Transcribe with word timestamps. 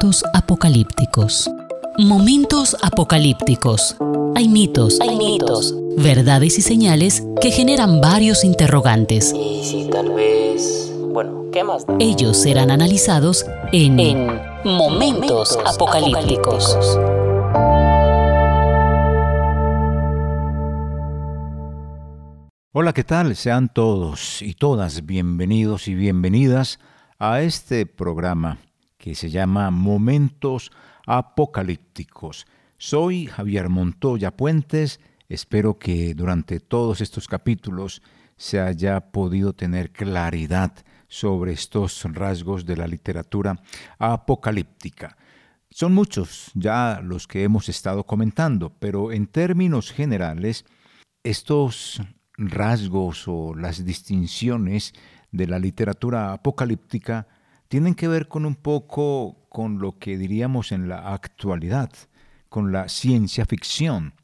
Momentos 0.00 0.24
apocalípticos. 0.32 1.50
Momentos 1.98 2.76
apocalípticos. 2.82 3.96
Hay 4.36 4.46
mitos, 4.46 5.00
hay 5.00 5.16
mitos, 5.16 5.74
verdades 5.96 6.56
y 6.56 6.62
señales 6.62 7.24
que 7.40 7.50
generan 7.50 8.00
varios 8.00 8.44
interrogantes. 8.44 9.34
Y 9.34 9.64
si 9.64 9.90
tal 9.90 10.12
vez... 10.12 10.92
Bueno, 11.12 11.46
¿qué 11.52 11.64
más 11.64 11.84
da? 11.84 11.96
Ellos 11.98 12.36
serán 12.36 12.70
analizados 12.70 13.44
en, 13.72 13.98
En 13.98 14.40
Momentos 14.62 15.58
apocalípticos. 15.66 16.76
Hola, 22.70 22.92
¿qué 22.92 23.02
tal? 23.02 23.34
Sean 23.34 23.68
todos 23.68 24.42
y 24.42 24.54
todas 24.54 25.04
bienvenidos 25.06 25.88
y 25.88 25.96
bienvenidas 25.96 26.78
a 27.18 27.40
este 27.40 27.84
programa 27.84 28.58
que 28.98 29.14
se 29.14 29.30
llama 29.30 29.70
Momentos 29.70 30.70
Apocalípticos. 31.06 32.46
Soy 32.76 33.26
Javier 33.26 33.68
Montoya 33.68 34.36
Puentes. 34.36 35.00
Espero 35.28 35.78
que 35.78 36.14
durante 36.14 36.60
todos 36.60 37.00
estos 37.00 37.28
capítulos 37.28 38.02
se 38.36 38.60
haya 38.60 39.00
podido 39.12 39.52
tener 39.52 39.92
claridad 39.92 40.72
sobre 41.06 41.52
estos 41.52 42.04
rasgos 42.12 42.66
de 42.66 42.76
la 42.76 42.86
literatura 42.86 43.62
apocalíptica. 43.98 45.16
Son 45.70 45.94
muchos 45.94 46.50
ya 46.54 47.00
los 47.02 47.26
que 47.26 47.44
hemos 47.44 47.68
estado 47.68 48.04
comentando, 48.04 48.70
pero 48.78 49.12
en 49.12 49.26
términos 49.26 49.92
generales, 49.92 50.64
estos 51.22 52.02
rasgos 52.36 53.24
o 53.28 53.54
las 53.54 53.84
distinciones 53.84 54.92
de 55.30 55.46
la 55.46 55.58
literatura 55.58 56.32
apocalíptica 56.32 57.28
tienen 57.68 57.94
que 57.94 58.08
ver 58.08 58.28
con 58.28 58.46
un 58.46 58.54
poco 58.54 59.46
con 59.48 59.78
lo 59.78 59.98
que 59.98 60.16
diríamos 60.16 60.72
en 60.72 60.88
la 60.88 61.12
actualidad, 61.12 61.90
con 62.48 62.72
la 62.72 62.88
ciencia 62.88 63.44
ficción. 63.44 64.14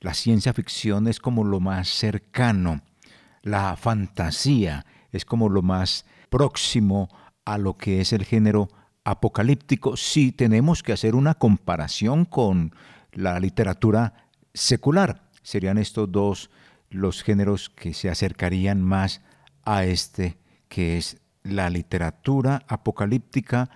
La 0.00 0.14
ciencia 0.14 0.52
ficción 0.52 1.08
es 1.08 1.20
como 1.20 1.44
lo 1.44 1.60
más 1.60 1.88
cercano, 1.88 2.82
la 3.42 3.76
fantasía 3.76 4.84
es 5.10 5.24
como 5.24 5.48
lo 5.48 5.62
más 5.62 6.04
próximo 6.28 7.08
a 7.44 7.58
lo 7.58 7.76
que 7.76 8.00
es 8.00 8.12
el 8.12 8.24
género 8.24 8.68
apocalíptico 9.04 9.96
si 9.96 10.32
tenemos 10.32 10.82
que 10.82 10.92
hacer 10.92 11.14
una 11.14 11.34
comparación 11.34 12.24
con 12.24 12.74
la 13.12 13.40
literatura 13.40 14.28
secular. 14.52 15.28
Serían 15.42 15.78
estos 15.78 16.12
dos 16.12 16.50
los 16.90 17.22
géneros 17.22 17.70
que 17.70 17.94
se 17.94 18.10
acercarían 18.10 18.82
más 18.82 19.22
a 19.64 19.84
este 19.84 20.38
que 20.68 20.98
es 20.98 21.18
la 21.48 21.70
literatura 21.70 22.62
apocalíptica 22.68 23.70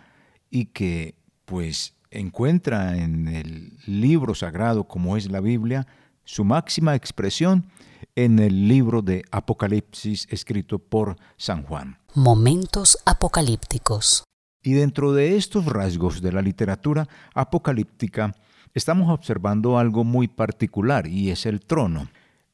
y 0.51 0.67
que 0.67 1.15
pues 1.45 1.95
encuentra 2.11 2.99
en 2.99 3.29
el 3.29 3.73
libro 3.87 4.35
sagrado 4.35 4.85
como 4.85 5.17
es 5.17 5.31
la 5.31 5.41
Biblia 5.41 5.87
su 6.25 6.45
máxima 6.45 6.95
expresión 6.95 7.67
en 8.15 8.39
el 8.39 8.69
libro 8.69 9.03
de 9.03 9.25
Apocalipsis 9.31 10.27
escrito 10.31 10.79
por 10.79 11.17
San 11.37 11.63
Juan. 11.63 11.99
Momentos 12.15 12.99
apocalípticos. 13.07 14.25
Y 14.63 14.75
dentro 14.75 15.13
de 15.13 15.37
estos 15.37 15.67
rasgos 15.67 16.23
de 16.23 16.33
la 16.33 16.43
literatura 16.43 17.09
apocalíptica 17.35 18.35
estamos 18.75 19.11
observando 19.11 19.79
algo 19.79 20.05
muy 20.05 20.29
particular 20.29 21.07
y 21.07 21.31
es 21.31 21.47
el 21.47 21.61
trono. 21.61 22.09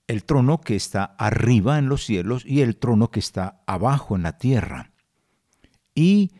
El 0.06 0.24
trono 0.24 0.60
que 0.60 0.74
está 0.74 1.04
arriba 1.18 1.78
en 1.78 1.88
los 1.88 2.04
cielos 2.04 2.44
y 2.46 2.62
el 2.62 2.76
trono 2.76 3.10
que 3.10 3.20
está 3.20 3.60
abajo 3.66 4.16
en 4.16 4.22
la 4.22 4.38
tierra. 4.38 4.90
Y 5.98 6.30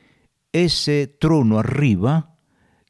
ese 0.52 1.08
trono 1.08 1.58
arriba 1.58 2.36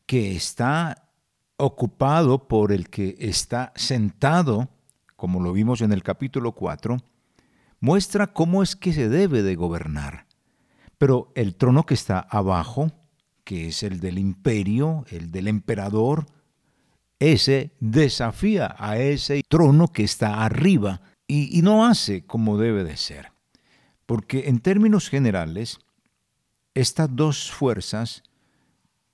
que 0.05 0.37
está 0.37 1.09
ocupado 1.57 2.47
por 2.47 2.73
el 2.73 2.91
que 2.91 3.17
está 3.21 3.73
sentado, 3.75 4.69
como 5.17 5.41
lo 5.41 5.55
vimos 5.55 5.81
en 5.81 5.93
el 5.93 6.03
capítulo 6.03 6.53
4, 6.53 6.99
muestra 7.81 8.35
cómo 8.35 8.63
es 8.63 8.77
que 8.77 8.93
se 8.93 9.09
debe 9.09 9.43
de 9.43 9.57
gobernar. 9.57 10.27
Pero 10.99 11.33
el 11.35 11.55
trono 11.55 11.87
que 11.87 11.95
está 11.95 12.19
abajo, 12.19 12.93
que 13.45 13.69
es 13.69 13.83
el 13.83 13.99
del 13.99 14.19
imperio, 14.19 15.07
el 15.09 15.31
del 15.31 15.49
emperador, 15.49 16.27
ese 17.19 17.71
desafía 17.81 18.77
a 18.79 18.99
ese 18.99 19.43
trono 19.49 19.89
que 19.89 20.05
está 20.05 20.45
arriba 20.45 21.01
y, 21.27 21.59
y 21.59 21.63
no 21.63 21.87
hace 21.87 22.27
como 22.27 22.59
debe 22.59 22.85
de 22.85 22.99
ser. 22.99 23.33
Porque 24.05 24.51
en 24.51 24.61
términos 24.61 25.09
generales, 25.09 25.79
estas 26.79 27.15
dos 27.15 27.51
fuerzas, 27.51 28.23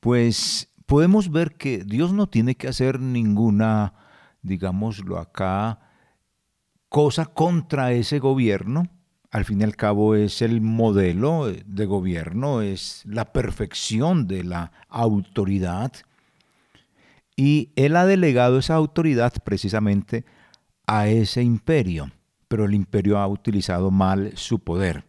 pues 0.01 0.69
podemos 0.85 1.31
ver 1.31 1.55
que 1.55 1.83
Dios 1.83 2.13
no 2.13 2.27
tiene 2.27 2.57
que 2.57 2.69
hacer 2.69 3.01
ninguna, 3.01 3.95
digámoslo 4.43 5.19
acá, 5.19 5.81
cosa 6.91 7.25
contra 7.25 7.93
ese 7.93 8.19
gobierno. 8.19 8.89
Al 9.31 9.47
fin 9.47 9.63
y 9.63 9.65
al 9.65 9.77
cabo 9.77 10.15
es 10.15 10.43
el 10.43 10.61
modelo 10.61 11.47
de 11.47 11.87
gobierno, 11.87 12.61
es 12.61 13.03
la 13.07 13.33
perfección 13.33 14.29
de 14.29 14.45
la 14.45 14.71
autoridad. 14.91 15.91
Y 17.35 17.73
Él 17.77 17.97
ha 17.97 18.05
delegado 18.05 18.59
esa 18.59 18.75
autoridad 18.75 19.33
precisamente 19.43 20.27
a 20.87 21.09
ese 21.09 21.43
imperio, 21.43 22.11
pero 22.47 22.67
el 22.67 22.75
imperio 22.75 23.19
ha 23.19 23.27
utilizado 23.27 23.91
mal 23.91 24.33
su 24.37 24.59
poder. 24.59 25.05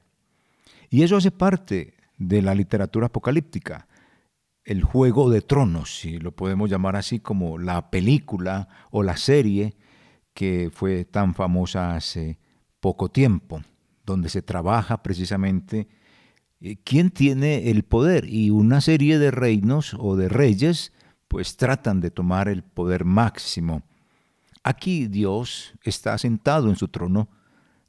Y 0.90 1.04
eso 1.04 1.18
hace 1.18 1.32
parte 1.32 1.95
de 2.18 2.42
la 2.42 2.56
literatura 2.56 3.08
apocalíptica, 3.08 3.88
el 4.64 4.84
juego 4.84 5.30
de 5.30 5.42
tronos, 5.42 6.00
si 6.00 6.18
lo 6.18 6.32
podemos 6.32 6.70
llamar 6.70 6.96
así 6.96 7.20
como 7.20 7.58
la 7.58 7.92
película 7.92 8.68
o 8.90 9.04
la 9.04 9.16
serie 9.16 9.76
que 10.34 10.70
fue 10.74 11.06
tan 11.06 11.36
famosa 11.36 11.96
hace 11.96 12.40
poco 12.80 13.10
tiempo, 13.10 13.62
donde 14.06 14.30
se 14.30 14.42
trabaja 14.42 15.02
precisamente 15.04 15.88
eh, 16.60 16.78
quién 16.84 17.12
tiene 17.12 17.70
el 17.70 17.84
poder 17.84 18.26
y 18.28 18.50
una 18.50 18.82
serie 18.82 19.20
de 19.20 19.32
reinos 19.32 19.96
o 19.98 20.16
de 20.16 20.30
reyes 20.30 20.94
pues 21.28 21.58
tratan 21.58 22.02
de 22.02 22.12
tomar 22.12 22.48
el 22.48 22.64
poder 22.64 23.06
máximo. 23.06 23.84
Aquí 24.64 25.08
Dios 25.08 25.74
está 25.84 26.18
sentado 26.18 26.70
en 26.70 26.76
su 26.76 26.88
trono, 26.88 27.30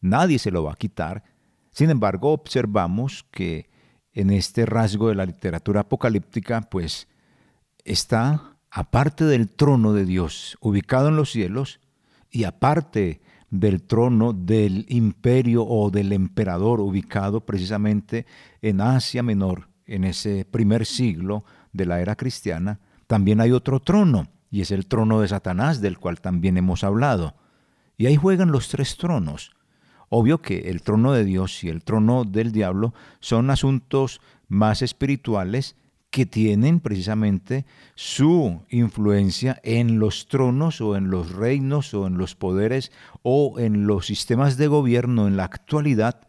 nadie 0.01 0.39
se 0.39 0.51
lo 0.51 0.65
va 0.65 0.73
a 0.73 0.77
quitar. 0.77 1.25
Sin 1.73 1.91
embargo, 1.91 2.33
observamos 2.33 3.25
que 3.31 3.71
en 4.17 4.31
este 4.31 4.65
rasgo 4.65 5.11
de 5.11 5.15
la 5.15 5.27
literatura 5.27 5.83
apocalíptica, 5.83 6.63
pues 6.63 7.07
está 7.85 8.57
aparte 8.71 9.25
del 9.25 9.51
trono 9.51 9.93
de 9.93 10.07
Dios, 10.07 10.57
ubicado 10.61 11.09
en 11.09 11.17
los 11.17 11.31
cielos, 11.31 11.81
y 12.31 12.45
aparte 12.45 13.21
del 13.51 13.83
trono 13.83 14.33
del 14.33 14.87
imperio 14.89 15.65
o 15.67 15.91
del 15.91 16.15
emperador, 16.15 16.81
ubicado 16.81 17.45
precisamente 17.45 18.25
en 18.63 18.81
Asia 18.81 19.23
Menor, 19.23 19.69
en 19.85 20.05
ese 20.05 20.47
primer 20.47 20.87
siglo 20.87 21.45
de 21.75 21.85
la 21.85 22.01
era 22.01 22.17
cristiana, 22.17 22.81
también 23.07 23.43
hay 23.43 23.53
otro 23.53 23.81
trono, 23.81 24.29
y 24.51 24.63
es 24.63 24.71
el 24.71 24.87
trono 24.87 25.21
de 25.21 25.29
Satanás, 25.29 25.83
del 25.83 25.99
cual 25.99 26.23
también 26.23 26.57
hemos 26.57 26.85
hablado. 26.85 27.35
Y 27.99 28.07
ahí 28.07 28.17
juegan 28.17 28.51
los 28.51 28.69
tres 28.69 28.97
tronos. 28.97 29.56
Obvio 30.09 30.41
que 30.41 30.71
el 30.71 30.83
trono 30.83 31.13
de 31.13 31.25
Dios 31.25 31.65
y 31.65 31.69
el 31.69 31.83
trono 31.83 32.25
del 32.25 32.53
diablo 32.53 32.95
son 33.21 33.51
asuntos 33.51 34.21
más 34.49 34.83
espirituales 34.83 35.77
que 36.11 36.25
tienen 36.25 36.81
precisamente 36.81 37.67
su 37.95 38.63
influencia 38.71 39.61
en 39.63 39.99
los 39.99 40.29
tronos 40.29 40.81
o 40.81 40.97
en 40.97 41.11
los 41.11 41.33
reinos 41.33 41.93
o 41.93 42.07
en 42.07 42.17
los 42.17 42.35
poderes 42.35 42.93
o 43.23 43.59
en 43.59 43.87
los 43.87 44.07
sistemas 44.07 44.57
de 44.57 44.69
gobierno 44.69 45.27
en 45.27 45.37
la 45.37 45.45
actualidad 45.45 46.27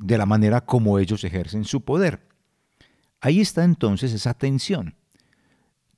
de 0.00 0.18
la 0.18 0.26
manera 0.26 0.60
como 0.60 0.98
ellos 0.98 1.24
ejercen 1.24 1.64
su 1.64 1.84
poder. 1.84 2.26
Ahí 3.20 3.40
está 3.40 3.64
entonces 3.64 4.12
esa 4.12 4.34
tensión. 4.34 4.94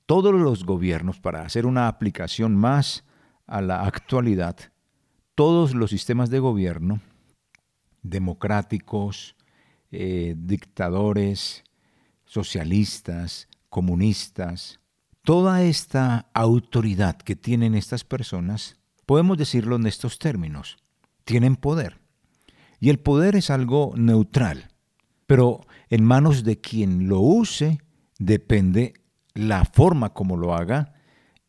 Todos 0.05 0.33
los 0.33 0.65
gobiernos, 0.65 1.19
para 1.19 1.43
hacer 1.43 1.65
una 1.65 1.87
aplicación 1.87 2.55
más 2.55 3.05
a 3.47 3.61
la 3.61 3.83
actualidad, 3.83 4.57
todos 5.35 5.73
los 5.73 5.89
sistemas 5.89 6.29
de 6.29 6.39
gobierno, 6.39 7.01
democráticos, 8.01 9.35
eh, 9.91 10.35
dictadores, 10.37 11.63
socialistas, 12.25 13.47
comunistas, 13.69 14.79
toda 15.23 15.63
esta 15.63 16.29
autoridad 16.33 17.17
que 17.17 17.35
tienen 17.35 17.75
estas 17.75 18.03
personas, 18.03 18.77
podemos 19.05 19.37
decirlo 19.37 19.75
en 19.75 19.87
estos 19.87 20.19
términos, 20.19 20.77
tienen 21.23 21.55
poder. 21.55 21.99
Y 22.79 22.89
el 22.89 22.99
poder 22.99 23.35
es 23.35 23.49
algo 23.49 23.93
neutral, 23.95 24.69
pero 25.25 25.61
en 25.89 26.03
manos 26.03 26.43
de 26.43 26.59
quien 26.59 27.07
lo 27.07 27.19
use 27.21 27.79
depende 28.19 28.93
la 29.33 29.65
forma 29.65 30.13
como 30.13 30.37
lo 30.37 30.53
haga. 30.53 30.93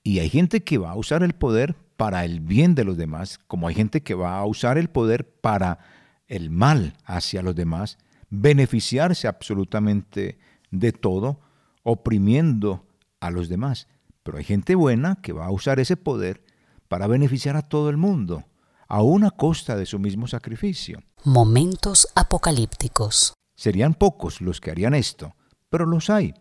Y 0.03 0.21
hay 0.21 0.31
gente 0.31 0.63
que 0.63 0.79
va 0.79 0.93
a 0.93 0.97
usar 0.97 1.23
el 1.23 1.35
poder 1.35 1.77
para 1.97 2.25
el 2.25 2.41
bien 2.41 2.75
de 2.75 2.85
los 2.85 2.97
demás, 2.97 3.39
como 3.47 3.69
hay 3.69 3.75
gente 3.75 4.03
que 4.03 4.15
va 4.15 4.39
a 4.39 4.47
usar 4.47 4.79
el 4.79 4.89
poder 4.89 5.29
para 5.41 5.79
el 6.27 6.51
mal 6.51 6.97
hacia 7.05 7.43
los 7.43 7.55
demás, 7.55 7.99
beneficiarse 8.31 9.29
absolutamente 9.29 10.39
de 10.71 10.93
todo, 10.93 11.41
oprimiendo 11.83 12.87
a 13.21 13.31
los 13.31 13.49
demás. 13.49 13.89
Pero 14.23 14.39
hay 14.39 14.45
gente 14.45 14.75
buena 14.75 15.17
que 15.23 15.33
va 15.33 15.47
a 15.47 15.51
usar 15.51 15.79
ese 15.81 15.97
poder 15.97 16.45
para 16.89 17.07
beneficiar 17.07 17.57
a 17.57 17.63
todo 17.63 17.91
el 17.91 17.97
mundo, 17.97 18.45
a 18.89 19.03
una 19.03 19.31
costa 19.31 19.77
de 19.77 19.87
su 19.87 19.99
mismo 19.99 20.27
sacrificio. 20.27 21.03
Momentos 21.25 22.09
apocalípticos. 22.15 23.35
Serían 23.55 23.95
pocos 23.95 24.41
los 24.41 24.61
que 24.61 24.71
harían 24.71 24.95
esto, 24.95 25.37
pero 25.71 25.87
los 25.87 26.11
hay. 26.11 26.35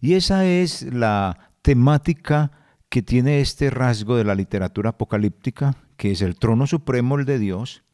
Y 0.00 0.14
esa 0.14 0.46
es 0.46 0.82
la 0.82 1.50
temática 1.62 2.50
que 2.90 3.02
tiene 3.02 3.40
este 3.40 3.70
rasgo 3.70 4.16
de 4.16 4.24
la 4.24 4.34
literatura 4.34 4.90
apocalíptica, 4.90 5.76
que 5.96 6.10
es 6.10 6.22
el 6.22 6.34
trono 6.34 6.66
supremo, 6.66 7.18
el 7.18 7.24
de 7.24 7.38
Dios, 7.38 7.84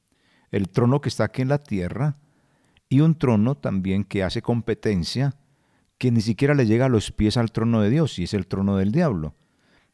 el 0.51 0.71
trono 0.71 1.03
que 1.03 1.11
está 1.11 1.25
aquí 1.25 1.43
en 1.43 1.49
la 1.49 1.63
tierra, 1.63 2.17
y 2.89 3.01
un 3.01 3.15
trono 3.15 3.57
también 3.57 4.05
que 4.05 4.25
hace 4.25 4.41
competencia, 4.41 5.37
que 5.99 6.11
ni 6.11 6.23
siquiera 6.23 6.55
le 6.55 6.67
llega 6.67 6.87
a 6.87 6.89
los 6.89 7.13
pies 7.13 7.37
al 7.37 7.53
trono 7.53 7.83
de 7.83 7.91
Dios, 7.91 8.19
y 8.19 8.25
es 8.25 8.33
el 8.33 8.47
trono 8.47 8.79
del 8.79 8.91
diablo. 8.91 9.35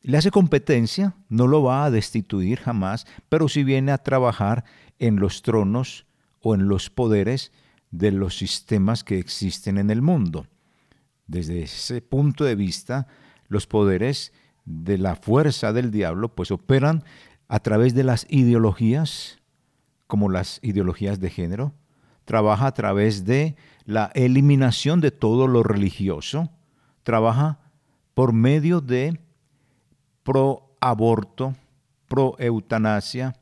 Le 0.02 0.18
hace 0.18 0.30
competencia, 0.30 1.16
no 1.28 1.48
lo 1.48 1.64
va 1.64 1.84
a 1.84 1.90
destituir 1.90 2.60
jamás, 2.60 3.04
pero 3.28 3.48
sí 3.48 3.64
viene 3.64 3.90
a 3.90 3.98
trabajar 3.98 4.64
en 5.00 5.16
los 5.16 5.42
tronos 5.42 6.06
o 6.40 6.54
en 6.54 6.68
los 6.68 6.90
poderes 6.90 7.50
de 7.90 8.12
los 8.12 8.36
sistemas 8.36 9.02
que 9.02 9.18
existen 9.18 9.78
en 9.78 9.90
el 9.90 10.00
mundo. 10.00 10.46
Desde 11.26 11.62
ese 11.62 12.02
punto 12.02 12.44
de 12.44 12.54
vista, 12.54 13.08
los 13.48 13.66
poderes 13.66 14.32
de 14.64 14.98
la 14.98 15.16
fuerza 15.16 15.72
del 15.72 15.90
diablo 15.90 16.28
pues 16.34 16.50
operan 16.50 17.04
a 17.48 17.60
través 17.60 17.94
de 17.94 18.04
las 18.04 18.26
ideologías, 18.28 19.38
como 20.06 20.28
las 20.28 20.58
ideologías 20.62 21.20
de 21.20 21.30
género, 21.30 21.74
trabaja 22.24 22.66
a 22.66 22.74
través 22.74 23.24
de 23.24 23.56
la 23.84 24.10
eliminación 24.14 25.00
de 25.00 25.10
todo 25.10 25.46
lo 25.46 25.62
religioso, 25.62 26.50
trabaja 27.02 27.58
por 28.14 28.32
medio 28.32 28.80
de 28.80 29.20
pro 30.22 30.76
aborto, 30.80 31.54
pro 32.08 32.36
eutanasia, 32.38 33.34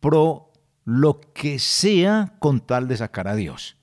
pro 0.00 0.50
lo 0.84 1.20
que 1.32 1.58
sea 1.58 2.34
con 2.38 2.60
tal 2.60 2.88
de 2.88 2.96
sacar 2.96 3.28
a 3.28 3.34
Dios, 3.34 3.76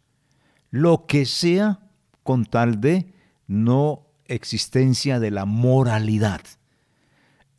lo 0.70 1.06
que 1.06 1.26
sea 1.26 1.80
con 2.24 2.46
tal 2.46 2.80
de 2.80 3.14
no 3.48 4.08
existencia 4.32 5.20
de 5.20 5.32
la 5.32 5.46
moralidad. 5.46 6.42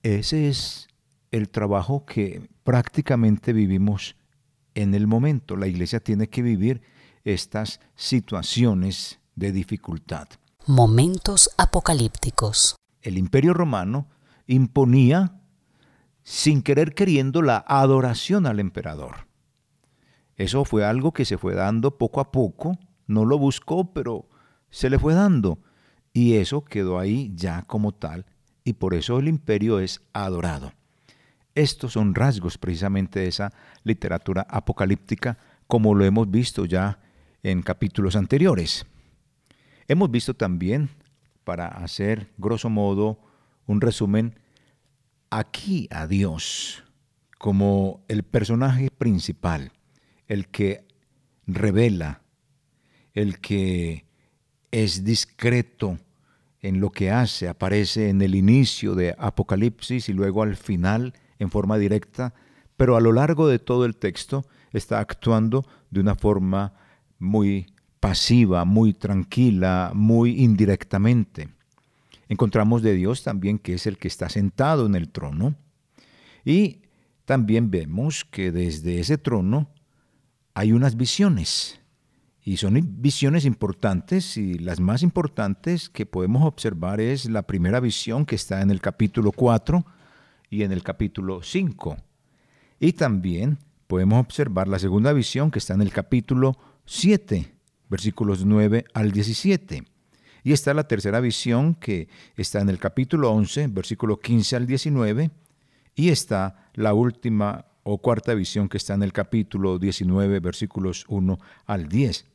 Ese 0.02 0.48
es 0.48 0.88
el 1.30 1.48
trabajo 1.48 2.04
que 2.04 2.48
prácticamente 2.64 3.52
vivimos 3.52 4.16
en 4.74 4.94
el 4.94 5.06
momento. 5.06 5.56
La 5.56 5.66
iglesia 5.66 6.00
tiene 6.00 6.28
que 6.28 6.42
vivir 6.42 6.82
estas 7.24 7.80
situaciones 7.94 9.20
de 9.36 9.52
dificultad. 9.52 10.28
Momentos 10.66 11.50
apocalípticos. 11.56 12.76
El 13.00 13.18
imperio 13.18 13.54
romano 13.54 14.08
imponía 14.46 15.40
sin 16.22 16.62
querer 16.62 16.94
queriendo 16.94 17.42
la 17.42 17.64
adoración 17.66 18.46
al 18.46 18.60
emperador. 18.60 19.26
Eso 20.36 20.64
fue 20.64 20.84
algo 20.84 21.12
que 21.12 21.24
se 21.24 21.38
fue 21.38 21.54
dando 21.54 21.98
poco 21.98 22.20
a 22.20 22.30
poco, 22.30 22.78
no 23.06 23.24
lo 23.24 23.38
buscó, 23.38 23.92
pero 23.92 24.28
se 24.70 24.88
le 24.88 24.98
fue 24.98 25.14
dando. 25.14 25.58
Y 26.12 26.34
eso 26.34 26.64
quedó 26.64 26.98
ahí 26.98 27.32
ya 27.34 27.62
como 27.62 27.92
tal, 27.92 28.26
y 28.64 28.74
por 28.74 28.94
eso 28.94 29.18
el 29.18 29.28
imperio 29.28 29.80
es 29.80 30.02
adorado. 30.12 30.72
Estos 31.54 31.94
son 31.94 32.14
rasgos 32.14 32.58
precisamente 32.58 33.20
de 33.20 33.28
esa 33.28 33.52
literatura 33.84 34.46
apocalíptica, 34.48 35.38
como 35.66 35.94
lo 35.94 36.04
hemos 36.04 36.30
visto 36.30 36.64
ya 36.64 37.00
en 37.42 37.62
capítulos 37.62 38.16
anteriores. 38.16 38.86
Hemos 39.88 40.10
visto 40.10 40.34
también, 40.34 40.90
para 41.44 41.66
hacer 41.66 42.30
grosso 42.38 42.70
modo 42.70 43.18
un 43.66 43.80
resumen, 43.80 44.38
aquí 45.30 45.88
a 45.90 46.06
Dios 46.06 46.84
como 47.38 48.04
el 48.08 48.22
personaje 48.22 48.90
principal, 48.90 49.72
el 50.28 50.48
que 50.48 50.86
revela, 51.46 52.22
el 53.14 53.40
que 53.40 54.06
es 54.72 55.04
discreto 55.04 55.98
en 56.60 56.80
lo 56.80 56.90
que 56.90 57.10
hace, 57.10 57.48
aparece 57.48 58.08
en 58.08 58.22
el 58.22 58.34
inicio 58.34 58.94
de 58.94 59.14
Apocalipsis 59.18 60.08
y 60.08 60.12
luego 60.12 60.42
al 60.42 60.56
final 60.56 61.12
en 61.38 61.50
forma 61.50 61.76
directa, 61.76 62.34
pero 62.76 62.96
a 62.96 63.00
lo 63.00 63.12
largo 63.12 63.46
de 63.46 63.58
todo 63.58 63.84
el 63.84 63.96
texto 63.96 64.46
está 64.72 64.98
actuando 64.98 65.66
de 65.90 66.00
una 66.00 66.14
forma 66.14 66.72
muy 67.18 67.66
pasiva, 68.00 68.64
muy 68.64 68.94
tranquila, 68.94 69.92
muy 69.94 70.42
indirectamente. 70.42 71.48
Encontramos 72.28 72.82
de 72.82 72.94
Dios 72.94 73.22
también 73.22 73.58
que 73.58 73.74
es 73.74 73.86
el 73.86 73.98
que 73.98 74.08
está 74.08 74.28
sentado 74.28 74.86
en 74.86 74.94
el 74.94 75.10
trono 75.10 75.54
y 76.44 76.80
también 77.26 77.70
vemos 77.70 78.24
que 78.24 78.50
desde 78.50 79.00
ese 79.00 79.18
trono 79.18 79.68
hay 80.54 80.72
unas 80.72 80.96
visiones 80.96 81.81
y 82.44 82.56
son 82.56 82.80
visiones 83.00 83.44
importantes 83.44 84.36
y 84.36 84.54
las 84.58 84.80
más 84.80 85.02
importantes 85.02 85.88
que 85.88 86.06
podemos 86.06 86.42
observar 86.42 87.00
es 87.00 87.26
la 87.30 87.42
primera 87.42 87.78
visión 87.78 88.26
que 88.26 88.34
está 88.34 88.62
en 88.62 88.70
el 88.70 88.80
capítulo 88.80 89.30
4 89.30 89.84
y 90.50 90.64
en 90.64 90.72
el 90.72 90.82
capítulo 90.82 91.42
5. 91.42 91.96
Y 92.80 92.94
también 92.94 93.58
podemos 93.86 94.18
observar 94.18 94.66
la 94.66 94.80
segunda 94.80 95.12
visión 95.12 95.52
que 95.52 95.60
está 95.60 95.74
en 95.74 95.82
el 95.82 95.92
capítulo 95.92 96.58
7, 96.84 97.54
versículos 97.88 98.44
9 98.44 98.86
al 98.92 99.12
17. 99.12 99.84
Y 100.42 100.52
está 100.52 100.74
la 100.74 100.88
tercera 100.88 101.20
visión 101.20 101.76
que 101.76 102.08
está 102.36 102.60
en 102.60 102.68
el 102.68 102.80
capítulo 102.80 103.30
11, 103.30 103.68
versículo 103.68 104.18
15 104.18 104.56
al 104.56 104.66
19. 104.66 105.30
Y 105.94 106.08
está 106.08 106.70
la 106.74 106.92
última 106.92 107.66
o 107.84 107.98
cuarta 107.98 108.34
visión 108.34 108.68
que 108.68 108.78
está 108.78 108.94
en 108.94 109.04
el 109.04 109.12
capítulo 109.12 109.78
19, 109.78 110.40
versículos 110.40 111.04
1 111.08 111.38
al 111.66 111.88
10. 111.88 112.31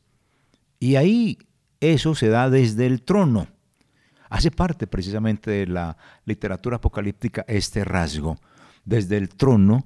Y 0.80 0.96
ahí 0.96 1.38
eso 1.80 2.14
se 2.14 2.28
da 2.28 2.50
desde 2.50 2.86
el 2.86 3.02
trono. 3.02 3.46
Hace 4.30 4.50
parte 4.50 4.86
precisamente 4.86 5.50
de 5.50 5.66
la 5.66 5.96
literatura 6.24 6.76
apocalíptica 6.76 7.44
este 7.48 7.84
rasgo. 7.84 8.36
Desde 8.84 9.16
el 9.16 9.30
trono 9.30 9.84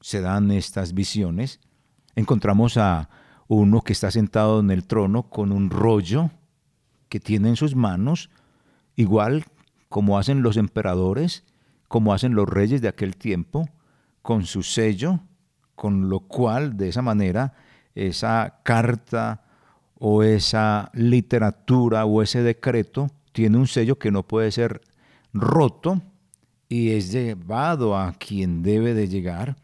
se 0.00 0.20
dan 0.20 0.50
estas 0.50 0.92
visiones. 0.94 1.60
Encontramos 2.14 2.76
a 2.76 3.08
uno 3.46 3.80
que 3.80 3.92
está 3.92 4.10
sentado 4.10 4.60
en 4.60 4.70
el 4.70 4.84
trono 4.84 5.30
con 5.30 5.52
un 5.52 5.70
rollo 5.70 6.30
que 7.08 7.20
tiene 7.20 7.48
en 7.48 7.56
sus 7.56 7.74
manos, 7.74 8.30
igual 8.94 9.46
como 9.88 10.18
hacen 10.18 10.42
los 10.42 10.58
emperadores, 10.58 11.44
como 11.88 12.12
hacen 12.12 12.34
los 12.34 12.46
reyes 12.46 12.82
de 12.82 12.88
aquel 12.88 13.16
tiempo, 13.16 13.70
con 14.20 14.44
su 14.44 14.62
sello, 14.62 15.20
con 15.74 16.10
lo 16.10 16.20
cual 16.20 16.76
de 16.76 16.88
esa 16.88 17.00
manera 17.00 17.54
esa 17.94 18.60
carta 18.62 19.47
o 19.98 20.22
esa 20.22 20.90
literatura 20.94 22.04
o 22.04 22.22
ese 22.22 22.42
decreto 22.42 23.10
tiene 23.32 23.58
un 23.58 23.66
sello 23.66 23.98
que 23.98 24.10
no 24.10 24.22
puede 24.22 24.50
ser 24.52 24.80
roto 25.32 26.00
y 26.68 26.90
es 26.90 27.12
llevado 27.12 27.96
a 27.96 28.12
quien 28.12 28.62
debe 28.62 28.94
de 28.94 29.08
llegar 29.08 29.56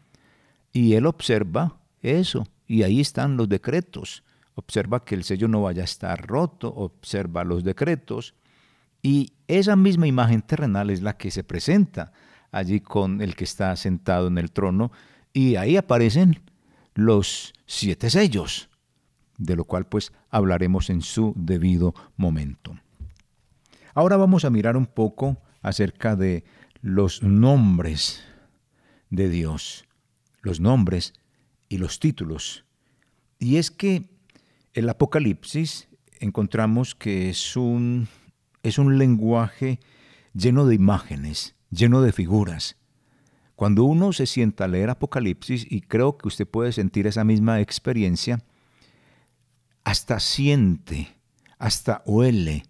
y 0.71 0.93
él 0.93 1.05
observa 1.05 1.77
eso. 2.01 2.47
Y 2.67 2.83
ahí 2.83 2.99
están 2.99 3.37
los 3.37 3.47
decretos. 3.47 4.23
Observa 4.55 5.05
que 5.05 5.15
el 5.15 5.23
sello 5.23 5.47
no 5.47 5.61
vaya 5.61 5.83
a 5.83 5.85
estar 5.85 6.25
roto, 6.27 6.73
observa 6.73 7.43
los 7.43 7.63
decretos. 7.63 8.33
Y 9.01 9.33
esa 9.47 9.75
misma 9.75 10.07
imagen 10.07 10.41
terrenal 10.41 10.89
es 10.89 11.01
la 11.01 11.15
que 11.15 11.31
se 11.31 11.43
presenta 11.43 12.11
allí 12.51 12.79
con 12.79 13.21
el 13.21 13.35
que 13.35 13.43
está 13.43 13.75
sentado 13.75 14.27
en 14.27 14.37
el 14.37 14.51
trono 14.51 14.91
y 15.33 15.57
ahí 15.57 15.77
aparecen 15.77 16.41
los 16.93 17.53
siete 17.65 18.09
sellos 18.09 18.69
de 19.37 19.55
lo 19.55 19.65
cual 19.65 19.85
pues 19.85 20.11
hablaremos 20.29 20.89
en 20.89 21.01
su 21.01 21.33
debido 21.35 21.93
momento. 22.17 22.77
Ahora 23.93 24.17
vamos 24.17 24.45
a 24.45 24.49
mirar 24.49 24.77
un 24.77 24.85
poco 24.85 25.37
acerca 25.61 26.15
de 26.15 26.43
los 26.81 27.23
nombres 27.23 28.23
de 29.09 29.29
Dios, 29.29 29.85
los 30.41 30.59
nombres 30.59 31.13
y 31.69 31.77
los 31.77 31.99
títulos. 31.99 32.65
Y 33.39 33.57
es 33.57 33.71
que 33.71 34.09
el 34.73 34.89
Apocalipsis 34.89 35.87
encontramos 36.19 36.95
que 36.95 37.29
es 37.29 37.55
un, 37.55 38.07
es 38.63 38.77
un 38.77 38.97
lenguaje 38.97 39.79
lleno 40.33 40.65
de 40.65 40.75
imágenes, 40.75 41.55
lleno 41.71 42.01
de 42.01 42.11
figuras. 42.11 42.77
Cuando 43.55 43.85
uno 43.85 44.11
se 44.11 44.25
sienta 44.25 44.65
a 44.65 44.67
leer 44.67 44.89
Apocalipsis, 44.89 45.65
y 45.69 45.81
creo 45.81 46.17
que 46.17 46.27
usted 46.27 46.45
puede 46.45 46.73
sentir 46.73 47.07
esa 47.07 47.23
misma 47.23 47.61
experiencia, 47.61 48.43
hasta 49.85 50.19
siente, 50.19 51.15
hasta 51.57 52.03
huele, 52.05 52.65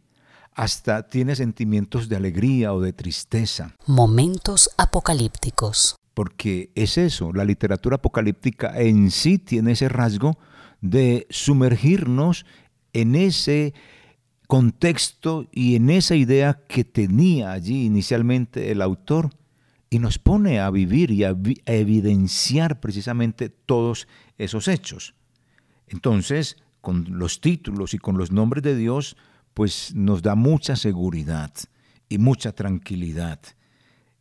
hasta 0.53 1.07
tiene 1.07 1.35
sentimientos 1.35 2.07
de 2.07 2.17
alegría 2.17 2.73
o 2.73 2.81
de 2.81 2.93
tristeza. 2.93 3.73
Momentos 3.87 4.69
apocalípticos. 4.77 5.95
Porque 6.13 6.71
es 6.75 6.97
eso, 6.97 7.33
la 7.33 7.43
literatura 7.43 7.95
apocalíptica 7.95 8.79
en 8.79 9.11
sí 9.11 9.37
tiene 9.37 9.71
ese 9.71 9.89
rasgo 9.89 10.37
de 10.81 11.25
sumergirnos 11.29 12.45
en 12.93 13.15
ese 13.15 13.73
contexto 14.47 15.47
y 15.51 15.75
en 15.75 15.89
esa 15.89 16.15
idea 16.15 16.61
que 16.67 16.83
tenía 16.83 17.51
allí 17.51 17.85
inicialmente 17.85 18.71
el 18.71 18.81
autor 18.81 19.31
y 19.89 19.99
nos 19.99 20.19
pone 20.19 20.59
a 20.59 20.69
vivir 20.69 21.11
y 21.11 21.23
a, 21.23 21.35
evidenciar 21.65 22.79
precisamente 22.79 23.49
todos 23.49 24.07
esos 24.37 24.67
hechos. 24.67 25.15
Entonces, 25.87 26.57
con 26.85 27.17
los 27.17 27.41
títulos 27.41 27.95
y 27.95 27.97
con 27.97 28.15
los 28.15 28.31
nombres 28.31 28.61
de 28.61 28.75
Dios, 28.75 29.17
pues 29.55 29.95
nos 29.95 30.21
da 30.21 30.35
mucha 30.35 30.75
seguridad 30.75 31.51
y 32.07 32.19
mucha 32.19 32.51
tranquilidad. 32.51 33.39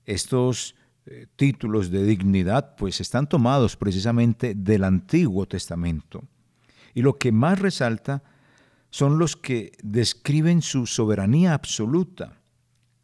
Estos 0.07 0.75
eh, 1.05 1.27
títulos 1.37 1.91
de 1.91 2.03
dignidad 2.05 2.75
pues 2.77 3.03
están 3.03 3.29
tomados 3.29 3.77
precisamente 3.77 4.55
del 4.55 4.85
Antiguo 4.85 5.45
Testamento. 5.45 6.25
Y 6.95 7.03
lo 7.03 7.19
que 7.19 7.33
más 7.33 7.59
resalta 7.59 8.23
son 8.89 9.19
los 9.19 9.37
que 9.37 9.73
describen 9.83 10.63
su 10.63 10.87
soberanía 10.87 11.53
absoluta 11.53 12.41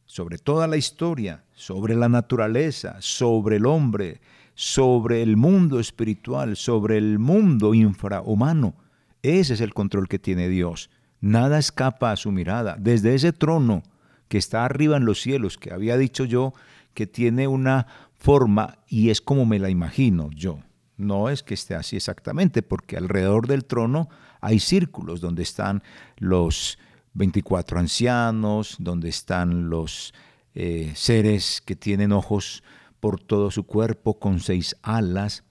sobre 0.06 0.38
toda 0.38 0.68
la 0.68 0.78
historia, 0.78 1.44
sobre 1.52 1.94
la 1.94 2.08
naturaleza, 2.08 2.96
sobre 3.00 3.56
el 3.56 3.66
hombre, 3.66 4.22
sobre 4.54 5.22
el 5.22 5.36
mundo 5.36 5.78
espiritual, 5.78 6.56
sobre 6.56 6.96
el 6.96 7.18
mundo 7.18 7.74
infrahumano. 7.74 8.74
Ese 9.22 9.54
es 9.54 9.60
el 9.60 9.74
control 9.74 10.08
que 10.08 10.18
tiene 10.18 10.48
Dios. 10.48 10.90
Nada 11.20 11.58
escapa 11.58 12.12
a 12.12 12.16
su 12.16 12.32
mirada. 12.32 12.76
Desde 12.78 13.14
ese 13.14 13.32
trono 13.32 13.82
que 14.28 14.38
está 14.38 14.64
arriba 14.64 14.96
en 14.96 15.04
los 15.04 15.20
cielos, 15.20 15.58
que 15.58 15.72
había 15.72 15.96
dicho 15.96 16.24
yo, 16.24 16.54
que 16.94 17.06
tiene 17.06 17.48
una 17.48 17.86
forma 18.16 18.78
y 18.86 19.10
es 19.10 19.20
como 19.20 19.46
me 19.46 19.58
la 19.58 19.70
imagino 19.70 20.30
yo. 20.30 20.60
No 20.96 21.30
es 21.30 21.42
que 21.42 21.54
esté 21.54 21.74
así 21.74 21.96
exactamente, 21.96 22.62
porque 22.62 22.96
alrededor 22.96 23.46
del 23.46 23.64
trono 23.64 24.08
hay 24.40 24.60
círculos 24.60 25.20
donde 25.20 25.42
están 25.42 25.82
los 26.18 26.78
24 27.14 27.78
ancianos, 27.78 28.76
donde 28.78 29.08
están 29.08 29.70
los 29.70 30.14
eh, 30.54 30.92
seres 30.94 31.62
que 31.64 31.76
tienen 31.76 32.12
ojos 32.12 32.62
por 33.00 33.20
todo 33.20 33.50
su 33.50 33.64
cuerpo 33.64 34.18
con 34.18 34.40
seis 34.40 34.76
alas. 34.82 35.44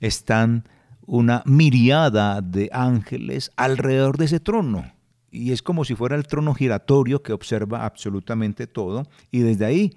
Están 0.00 0.68
una 1.08 1.42
miriada 1.46 2.42
de 2.42 2.68
ángeles 2.70 3.50
alrededor 3.56 4.18
de 4.18 4.26
ese 4.26 4.40
trono. 4.40 4.92
Y 5.30 5.52
es 5.52 5.62
como 5.62 5.86
si 5.86 5.94
fuera 5.94 6.16
el 6.16 6.26
trono 6.26 6.52
giratorio 6.54 7.22
que 7.22 7.32
observa 7.32 7.86
absolutamente 7.86 8.66
todo 8.66 9.08
y 9.30 9.40
desde 9.40 9.64
ahí 9.64 9.96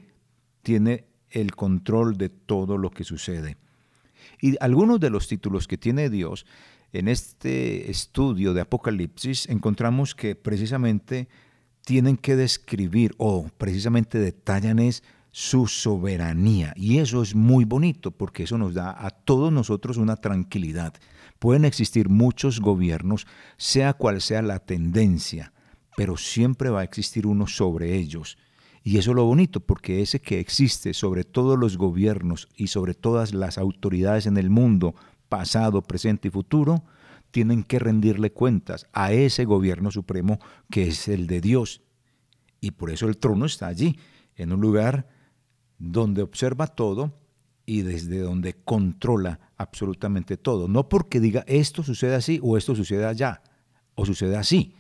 tiene 0.62 1.06
el 1.30 1.54
control 1.54 2.18
de 2.18 2.30
todo 2.30 2.78
lo 2.78 2.92
que 2.92 3.04
sucede. 3.04 3.58
Y 4.42 4.56
algunos 4.62 5.02
de 5.02 5.10
los 5.10 5.28
títulos 5.28 5.68
que 5.68 5.78
tiene 5.78 6.10
Dios 6.10 6.46
en 6.94 7.10
este 7.10 7.92
estudio 7.92 8.54
de 8.54 8.62
Apocalipsis 8.62 9.50
encontramos 9.50 10.16
que 10.16 10.36
precisamente 10.36 11.28
tienen 11.84 12.16
que 12.16 12.38
describir 12.38 13.14
o 13.18 13.50
precisamente 13.58 14.18
detallan 14.18 14.80
es 14.80 15.04
su 15.32 15.68
soberanía. 15.68 16.74
Y 16.76 17.00
eso 17.00 17.22
es 17.22 17.36
muy 17.36 17.66
bonito 17.66 18.12
porque 18.12 18.44
eso 18.44 18.58
nos 18.58 18.74
da 18.74 18.96
a 18.98 19.10
todos 19.10 19.52
nosotros 19.52 19.98
una 19.98 20.18
tranquilidad. 20.18 20.94
Pueden 21.40 21.66
existir 21.66 22.10
muchos 22.10 22.60
gobiernos, 22.60 23.26
sea 23.58 23.94
cual 23.94 24.22
sea 24.22 24.42
la 24.42 24.60
tendencia, 24.60 25.54
pero 25.96 26.18
siempre 26.18 26.70
va 26.70 26.82
a 26.82 26.84
existir 26.84 27.26
uno 27.26 27.48
sobre 27.48 27.96
ellos. 27.96 28.38
Y 28.84 28.98
eso 28.98 29.12
es 29.12 29.16
lo 29.16 29.26
bonito, 29.26 29.60
porque 29.60 30.02
ese 30.02 30.22
que 30.22 30.40
existe 30.40 30.94
sobre 30.94 31.24
todos 31.24 31.58
los 31.58 31.78
gobiernos 31.78 32.48
y 32.56 32.68
sobre 32.68 32.94
todas 32.94 33.34
las 33.34 33.58
autoridades 33.58 34.26
en 34.26 34.38
el 34.38 34.50
mundo, 34.50 34.96
pasado, 35.30 35.84
presente 35.84 36.28
y 36.28 36.32
futuro, 36.32 36.84
tienen 37.30 37.64
que 37.64 37.80
rendirle 37.80 38.32
cuentas 38.32 38.88
a 38.92 39.14
ese 39.14 39.46
gobierno 39.46 39.92
supremo 39.92 40.40
que 40.70 40.88
es 40.88 41.08
el 41.08 41.28
de 41.28 41.42
Dios. 41.42 41.82
Y 42.60 42.72
por 42.72 42.90
eso 42.90 43.08
el 43.08 43.18
trono 43.18 43.46
está 43.46 43.68
allí, 43.68 43.98
en 44.36 44.52
un 44.52 44.62
lugar 44.62 45.08
donde 45.82 46.22
observa 46.22 46.68
todo 46.68 47.12
y 47.66 47.82
desde 47.82 48.20
donde 48.20 48.54
controla 48.54 49.40
absolutamente 49.58 50.38
todo. 50.38 50.68
No 50.68 50.88
porque 50.90 51.20
diga 51.20 51.44
esto 51.48 51.84
sucede 51.84 52.16
así 52.16 52.40
o 52.44 52.56
esto 52.56 52.76
sucede 52.76 53.06
allá 53.06 53.42
o 53.96 54.06
sucede 54.06 54.38
así. 54.38 54.76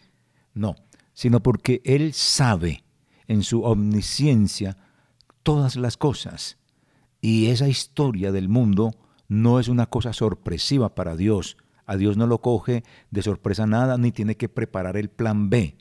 No, 0.53 0.75
sino 1.13 1.41
porque 1.41 1.81
Él 1.85 2.13
sabe 2.13 2.83
en 3.27 3.43
su 3.43 3.63
omnisciencia 3.63 4.77
todas 5.41 5.75
las 5.75 5.97
cosas. 5.97 6.57
Y 7.19 7.47
esa 7.47 7.67
historia 7.67 8.31
del 8.31 8.47
mundo 8.47 8.91
no 9.27 9.59
es 9.59 9.69
una 9.69 9.87
cosa 9.87 10.13
sorpresiva 10.13 10.93
para 10.93 11.15
Dios. 11.15 11.57
A 11.85 11.97
Dios 11.97 12.15
no 12.15 12.27
lo 12.27 12.41
coge 12.41 12.83
de 13.09 13.23
sorpresa 13.23 13.65
nada, 13.65 13.97
ni 13.97 14.11
tiene 14.11 14.37
que 14.37 14.49
preparar 14.49 14.97
el 14.97 15.09
plan 15.09 15.49
B. 15.49 15.77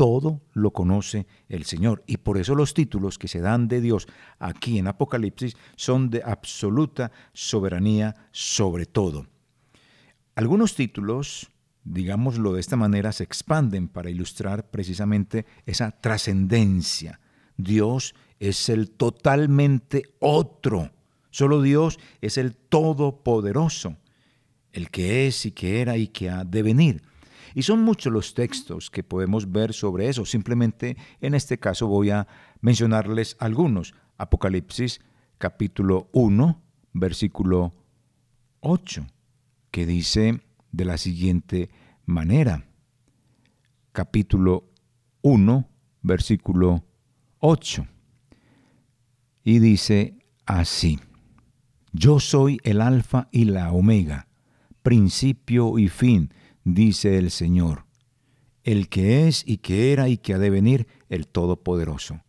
Todo 0.00 0.40
lo 0.54 0.70
conoce 0.70 1.26
el 1.50 1.66
Señor. 1.66 2.02
Y 2.06 2.16
por 2.16 2.38
eso 2.38 2.54
los 2.54 2.72
títulos 2.72 3.18
que 3.18 3.28
se 3.28 3.42
dan 3.42 3.68
de 3.68 3.82
Dios 3.82 4.08
aquí 4.38 4.78
en 4.78 4.86
Apocalipsis 4.86 5.58
son 5.76 6.08
de 6.08 6.22
absoluta 6.24 7.12
soberanía 7.34 8.16
sobre 8.32 8.86
todo. 8.86 9.26
Algunos 10.34 10.74
títulos 10.74 11.50
digámoslo 11.84 12.54
de 12.54 12.60
esta 12.60 12.76
manera, 12.76 13.12
se 13.12 13.24
expanden 13.24 13.88
para 13.88 14.08
ilustrar 14.08 14.70
precisamente 14.70 15.44
esa 15.66 15.90
trascendencia. 15.90 17.20
Dios 17.58 18.14
es 18.38 18.70
el 18.70 18.90
totalmente 18.92 20.04
otro. 20.18 20.92
Solo 21.30 21.60
Dios 21.60 21.98
es 22.22 22.38
el 22.38 22.56
todopoderoso, 22.56 23.98
el 24.72 24.90
que 24.90 25.26
es 25.26 25.44
y 25.44 25.52
que 25.52 25.82
era 25.82 25.98
y 25.98 26.08
que 26.08 26.30
ha 26.30 26.44
de 26.44 26.62
venir. 26.62 27.02
Y 27.54 27.62
son 27.62 27.82
muchos 27.82 28.12
los 28.12 28.34
textos 28.34 28.90
que 28.90 29.02
podemos 29.02 29.50
ver 29.50 29.72
sobre 29.72 30.08
eso. 30.08 30.24
Simplemente 30.24 30.96
en 31.20 31.34
este 31.34 31.58
caso 31.58 31.86
voy 31.86 32.10
a 32.10 32.26
mencionarles 32.60 33.36
algunos. 33.38 33.94
Apocalipsis 34.18 35.00
capítulo 35.38 36.10
1, 36.12 36.62
versículo 36.92 37.72
8, 38.60 39.06
que 39.70 39.86
dice, 39.86 40.42
de 40.72 40.84
la 40.84 40.98
siguiente 40.98 41.70
manera. 42.04 42.66
Capítulo 43.92 44.70
1, 45.22 45.68
versículo 46.02 46.84
8. 47.38 47.86
Y 49.42 49.58
dice 49.58 50.18
así, 50.46 51.00
Yo 51.92 52.20
soy 52.20 52.58
el 52.62 52.80
alfa 52.80 53.28
y 53.32 53.46
la 53.46 53.72
omega, 53.72 54.28
principio 54.82 55.78
y 55.78 55.88
fin, 55.88 56.32
dice 56.64 57.18
el 57.18 57.30
Señor, 57.30 57.84
el 58.64 58.88
que 58.88 59.28
es 59.28 59.42
y 59.46 59.58
que 59.58 59.92
era 59.92 60.08
y 60.08 60.18
que 60.18 60.34
ha 60.34 60.38
de 60.38 60.50
venir, 60.50 60.86
el 61.08 61.26
Todopoderoso. 61.26 62.20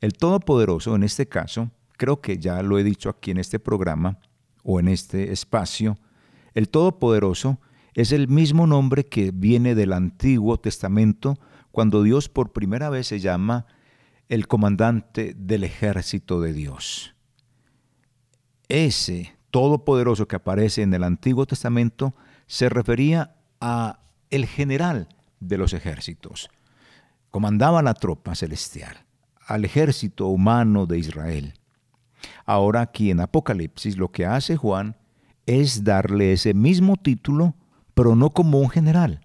El 0.00 0.12
Todopoderoso 0.12 0.94
en 0.94 1.02
este 1.02 1.28
caso, 1.28 1.70
creo 1.96 2.20
que 2.20 2.38
ya 2.38 2.62
lo 2.62 2.78
he 2.78 2.84
dicho 2.84 3.08
aquí 3.08 3.30
en 3.30 3.38
este 3.38 3.58
programa 3.58 4.18
o 4.62 4.78
en 4.80 4.88
este 4.88 5.32
espacio, 5.32 5.98
el 6.54 6.68
Todopoderoso 6.68 7.60
es 7.94 8.12
el 8.12 8.28
mismo 8.28 8.66
nombre 8.66 9.04
que 9.04 9.32
viene 9.32 9.74
del 9.74 9.92
Antiguo 9.92 10.58
Testamento 10.58 11.38
cuando 11.72 12.02
Dios 12.02 12.28
por 12.28 12.52
primera 12.52 12.90
vez 12.90 13.08
se 13.08 13.18
llama 13.18 13.66
el 14.28 14.46
comandante 14.46 15.34
del 15.36 15.64
ejército 15.64 16.40
de 16.40 16.52
Dios. 16.52 17.14
Ese 18.68 19.36
todopoderoso 19.50 20.28
que 20.28 20.36
aparece 20.36 20.82
en 20.82 20.92
el 20.92 21.02
Antiguo 21.02 21.46
Testamento 21.46 22.14
se 22.46 22.68
refería 22.68 23.34
a 23.60 24.00
el 24.30 24.46
general 24.46 25.08
de 25.40 25.58
los 25.58 25.72
ejércitos. 25.72 26.50
Comandaba 27.30 27.82
la 27.82 27.94
tropa 27.94 28.34
celestial, 28.34 29.04
al 29.46 29.64
ejército 29.64 30.26
humano 30.26 30.86
de 30.86 30.98
Israel. 30.98 31.54
Ahora 32.44 32.80
aquí 32.80 33.10
en 33.10 33.20
Apocalipsis 33.20 33.96
lo 33.96 34.10
que 34.10 34.26
hace 34.26 34.56
Juan 34.56 34.96
es 35.46 35.84
darle 35.84 36.32
ese 36.32 36.54
mismo 36.54 36.96
título, 36.96 37.54
pero 37.94 38.14
no 38.14 38.30
como 38.30 38.58
un 38.60 38.70
general, 38.70 39.20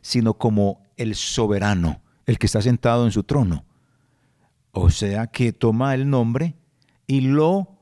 sino 0.00 0.34
como 0.34 0.82
el 0.96 1.14
soberano, 1.14 2.02
el 2.26 2.38
que 2.38 2.46
está 2.46 2.60
sentado 2.60 3.04
en 3.04 3.12
su 3.12 3.24
trono. 3.24 3.64
O 4.72 4.90
sea 4.90 5.26
que 5.26 5.52
toma 5.52 5.94
el 5.94 6.08
nombre 6.08 6.54
y 7.06 7.22
lo 7.22 7.76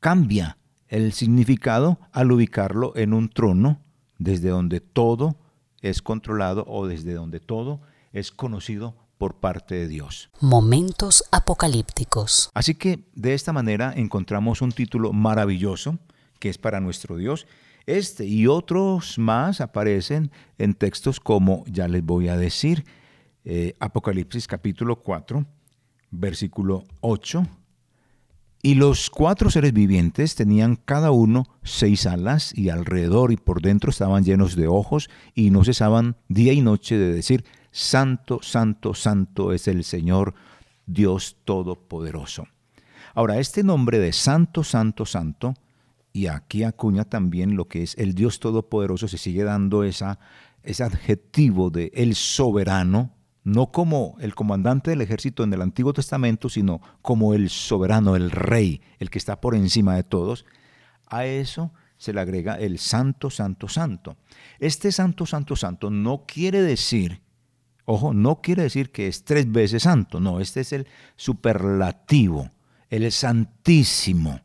cambia 0.00 0.58
el 0.88 1.12
significado 1.12 1.98
al 2.12 2.30
ubicarlo 2.32 2.96
en 2.96 3.12
un 3.12 3.28
trono 3.28 3.80
desde 4.18 4.48
donde 4.48 4.80
todo 4.80 5.36
es 5.80 6.02
controlado 6.02 6.64
o 6.68 6.86
desde 6.86 7.14
donde 7.14 7.40
todo 7.40 7.80
es 8.12 8.30
conocido 8.30 8.94
por 9.18 9.36
parte 9.36 9.74
de 9.74 9.88
Dios. 9.88 10.30
Momentos 10.40 11.24
apocalípticos. 11.30 12.50
Así 12.54 12.74
que 12.74 13.04
de 13.14 13.34
esta 13.34 13.52
manera 13.52 13.92
encontramos 13.96 14.62
un 14.62 14.72
título 14.72 15.12
maravilloso 15.12 15.98
que 16.38 16.48
es 16.48 16.58
para 16.58 16.80
nuestro 16.80 17.16
Dios. 17.16 17.46
Este 17.86 18.26
y 18.26 18.46
otros 18.46 19.18
más 19.18 19.60
aparecen 19.60 20.30
en 20.58 20.74
textos 20.74 21.20
como 21.20 21.64
ya 21.66 21.88
les 21.88 22.04
voy 22.04 22.28
a 22.28 22.36
decir, 22.36 22.84
eh, 23.44 23.74
Apocalipsis 23.78 24.46
capítulo 24.48 24.96
4, 24.96 25.46
versículo 26.10 26.84
8. 27.00 27.46
Y 28.66 28.74
los 28.74 29.10
cuatro 29.10 29.48
seres 29.48 29.72
vivientes 29.72 30.34
tenían 30.34 30.74
cada 30.74 31.12
uno 31.12 31.44
seis 31.62 32.04
alas 32.04 32.52
y 32.52 32.68
alrededor 32.68 33.30
y 33.30 33.36
por 33.36 33.62
dentro 33.62 33.90
estaban 33.90 34.24
llenos 34.24 34.56
de 34.56 34.66
ojos 34.66 35.08
y 35.36 35.52
no 35.52 35.62
cesaban 35.62 36.16
día 36.26 36.52
y 36.52 36.62
noche 36.62 36.98
de 36.98 37.12
decir, 37.12 37.44
Santo, 37.70 38.40
santo, 38.42 38.92
santo 38.92 39.52
es 39.52 39.68
el 39.68 39.84
Señor 39.84 40.34
Dios 40.84 41.36
Todopoderoso. 41.44 42.48
Ahora, 43.14 43.38
este 43.38 43.62
nombre 43.62 44.00
de 44.00 44.12
Santo, 44.12 44.64
Santo, 44.64 45.06
Santo, 45.06 45.54
y 46.12 46.26
aquí 46.26 46.64
acuña 46.64 47.04
también 47.04 47.54
lo 47.54 47.68
que 47.68 47.84
es 47.84 47.94
el 47.98 48.14
Dios 48.14 48.40
Todopoderoso, 48.40 49.06
se 49.06 49.18
sigue 49.18 49.44
dando 49.44 49.84
esa, 49.84 50.18
ese 50.64 50.82
adjetivo 50.82 51.70
de 51.70 51.92
el 51.94 52.16
soberano, 52.16 53.12
no 53.46 53.72
como 53.72 54.16
el 54.20 54.34
comandante 54.34 54.90
del 54.90 55.00
ejército 55.00 55.42
en 55.42 55.52
el 55.52 55.62
Antiguo 55.62 55.94
Testamento, 55.94 56.50
sino 56.50 56.82
como 57.00 57.32
el 57.32 57.48
soberano, 57.48 58.16
el 58.16 58.30
rey, 58.30 58.82
el 58.98 59.08
que 59.08 59.18
está 59.18 59.40
por 59.40 59.54
encima 59.54 59.96
de 59.96 60.02
todos. 60.02 60.44
A 61.06 61.24
eso 61.24 61.72
se 61.96 62.12
le 62.12 62.20
agrega 62.20 62.56
el 62.56 62.78
santo, 62.78 63.30
santo, 63.30 63.68
santo. 63.68 64.16
Este 64.58 64.92
santo, 64.92 65.24
santo, 65.24 65.56
santo 65.56 65.90
no 65.90 66.24
quiere 66.26 66.60
decir, 66.60 67.22
ojo, 67.86 68.12
no 68.12 68.42
quiere 68.42 68.64
decir 68.64 68.92
que 68.92 69.06
es 69.06 69.24
tres 69.24 69.50
veces 69.50 69.84
santo, 69.84 70.20
no, 70.20 70.40
este 70.40 70.60
es 70.60 70.72
el 70.74 70.86
superlativo 71.16 72.50
el 72.90 73.10
Santísimo 73.12 74.40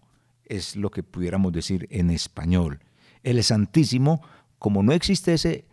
es 0.45 0.75
lo 0.75 0.91
que 0.91 1.03
pudiéramos 1.03 1.51
decir 1.53 1.87
en 1.91 2.09
español. 2.09 2.79
El 3.23 3.43
Santísimo, 3.43 4.21
como 4.59 4.83
no 4.83 4.91
existe 4.93 5.33
ese, 5.33 5.65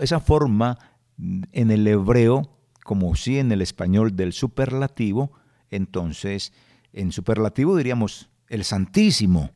esa 0.00 0.20
forma 0.20 0.78
en 1.18 1.70
el 1.70 1.86
hebreo, 1.86 2.53
como 2.84 3.16
sí 3.16 3.40
en 3.40 3.50
el 3.50 3.62
español 3.62 4.14
del 4.14 4.32
superlativo, 4.32 5.32
entonces 5.70 6.52
en 6.92 7.10
superlativo 7.10 7.76
diríamos 7.76 8.30
el 8.48 8.62
Santísimo, 8.62 9.50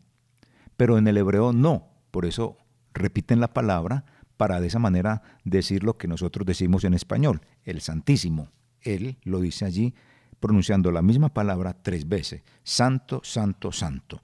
pero 0.76 0.98
en 0.98 1.06
el 1.06 1.16
hebreo 1.16 1.52
no. 1.52 1.88
Por 2.10 2.26
eso 2.26 2.56
repiten 2.92 3.38
la 3.38 3.52
palabra 3.52 4.04
para 4.36 4.60
de 4.60 4.66
esa 4.66 4.80
manera 4.80 5.22
decir 5.44 5.84
lo 5.84 5.96
que 5.98 6.08
nosotros 6.08 6.46
decimos 6.46 6.82
en 6.82 6.94
español, 6.94 7.42
el 7.62 7.80
Santísimo. 7.80 8.50
Él 8.80 9.18
lo 9.22 9.40
dice 9.40 9.64
allí 9.64 9.94
pronunciando 10.40 10.90
la 10.90 11.02
misma 11.02 11.28
palabra 11.28 11.76
tres 11.80 12.08
veces. 12.08 12.42
Santo, 12.62 13.20
santo, 13.24 13.72
santo. 13.72 14.22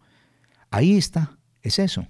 Ahí 0.71 0.97
está, 0.97 1.39
es 1.63 1.79
eso. 1.79 2.07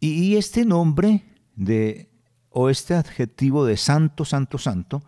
Y, 0.00 0.36
este 0.36 0.64
nombre 0.64 1.24
de, 1.54 2.10
o 2.50 2.68
este 2.68 2.94
adjetivo 2.94 3.64
de 3.64 3.76
santo, 3.76 4.24
santo, 4.24 4.58
santo, 4.58 5.02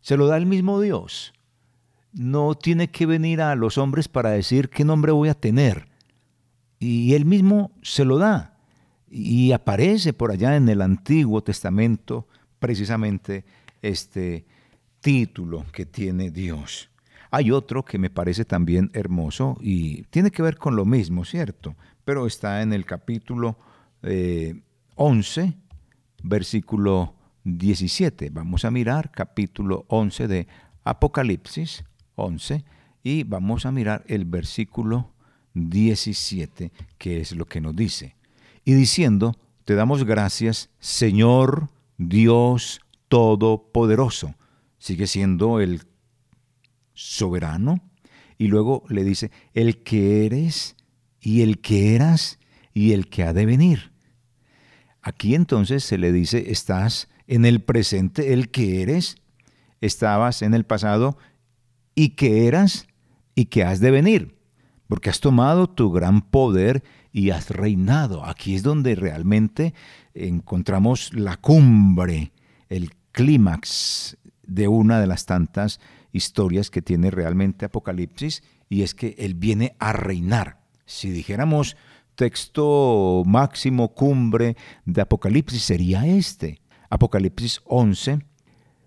se 0.00 0.16
lo 0.16 0.26
da 0.26 0.36
el 0.36 0.46
mismo 0.46 0.80
Dios. 0.80 1.32
No 2.12 2.54
tiene 2.54 2.90
que 2.90 3.06
venir 3.06 3.40
a 3.40 3.54
los 3.54 3.78
hombres 3.78 4.08
para 4.08 4.30
decir 4.30 4.70
qué 4.70 4.84
nombre 4.84 5.12
voy 5.12 5.28
a 5.28 5.34
tener. 5.34 5.88
Y 6.78 7.14
él 7.14 7.24
mismo 7.24 7.72
se 7.82 8.04
lo 8.04 8.18
da. 8.18 8.58
Y 9.10 9.52
aparece 9.52 10.12
por 10.12 10.30
allá 10.30 10.56
en 10.56 10.68
el 10.68 10.82
Antiguo 10.82 11.42
Testamento 11.42 12.26
precisamente 12.58 13.44
este 13.82 14.46
título 15.00 15.64
que 15.72 15.86
tiene 15.86 16.30
Dios. 16.30 16.90
Hay 17.30 17.50
otro 17.50 17.84
que 17.84 17.98
me 17.98 18.10
parece 18.10 18.44
también 18.44 18.90
hermoso 18.94 19.58
y 19.60 20.02
tiene 20.04 20.30
que 20.30 20.42
ver 20.42 20.56
con 20.56 20.76
lo 20.76 20.84
mismo, 20.84 21.24
¿cierto? 21.24 21.76
Pero 22.04 22.26
está 22.26 22.62
en 22.62 22.72
el 22.72 22.86
capítulo 22.86 23.58
11, 24.94 25.42
eh, 25.42 25.54
versículo 26.22 27.14
17. 27.56 28.30
Vamos 28.30 28.64
a 28.64 28.70
mirar 28.70 29.10
capítulo 29.10 29.86
11 29.88 30.28
de 30.28 30.46
Apocalipsis 30.84 31.84
11 32.16 32.64
y 33.02 33.22
vamos 33.24 33.64
a 33.64 33.72
mirar 33.72 34.04
el 34.06 34.26
versículo 34.26 35.14
17, 35.54 36.72
que 36.98 37.20
es 37.20 37.32
lo 37.32 37.46
que 37.46 37.60
nos 37.60 37.74
dice. 37.74 38.16
Y 38.64 38.74
diciendo, 38.74 39.34
te 39.64 39.74
damos 39.74 40.04
gracias, 40.04 40.70
Señor 40.78 41.70
Dios 41.96 42.80
Todopoderoso. 43.08 44.34
Sigue 44.78 45.06
siendo 45.06 45.60
el 45.60 45.82
soberano. 46.92 47.80
Y 48.36 48.48
luego 48.48 48.84
le 48.88 49.04
dice, 49.04 49.30
el 49.54 49.82
que 49.82 50.26
eres 50.26 50.76
y 51.20 51.40
el 51.40 51.60
que 51.60 51.94
eras 51.94 52.38
y 52.74 52.92
el 52.92 53.08
que 53.08 53.24
ha 53.24 53.32
de 53.32 53.46
venir. 53.46 53.92
Aquí 55.00 55.34
entonces 55.34 55.82
se 55.82 55.98
le 55.98 56.12
dice, 56.12 56.52
estás 56.52 57.08
en 57.28 57.44
el 57.44 57.60
presente, 57.62 58.32
el 58.32 58.50
que 58.50 58.82
eres, 58.82 59.16
estabas 59.80 60.42
en 60.42 60.54
el 60.54 60.64
pasado 60.64 61.16
y 61.94 62.10
que 62.10 62.48
eras 62.48 62.88
y 63.34 63.44
que 63.44 63.62
has 63.62 63.78
de 63.78 63.92
venir, 63.92 64.36
porque 64.88 65.10
has 65.10 65.20
tomado 65.20 65.68
tu 65.68 65.92
gran 65.92 66.22
poder 66.22 66.82
y 67.12 67.30
has 67.30 67.50
reinado. 67.50 68.24
Aquí 68.24 68.54
es 68.54 68.62
donde 68.62 68.94
realmente 68.96 69.74
encontramos 70.14 71.12
la 71.12 71.36
cumbre, 71.36 72.32
el 72.68 72.92
clímax 73.12 74.16
de 74.42 74.66
una 74.66 74.98
de 74.98 75.06
las 75.06 75.26
tantas 75.26 75.80
historias 76.12 76.70
que 76.70 76.82
tiene 76.82 77.10
realmente 77.10 77.66
Apocalipsis, 77.66 78.42
y 78.70 78.82
es 78.82 78.94
que 78.94 79.14
Él 79.18 79.34
viene 79.34 79.76
a 79.78 79.92
reinar. 79.92 80.60
Si 80.86 81.10
dijéramos 81.10 81.76
texto 82.14 83.22
máximo, 83.26 83.94
cumbre 83.94 84.56
de 84.86 85.02
Apocalipsis, 85.02 85.62
sería 85.62 86.06
este. 86.06 86.60
Apocalipsis 86.90 87.60
11, 87.64 88.20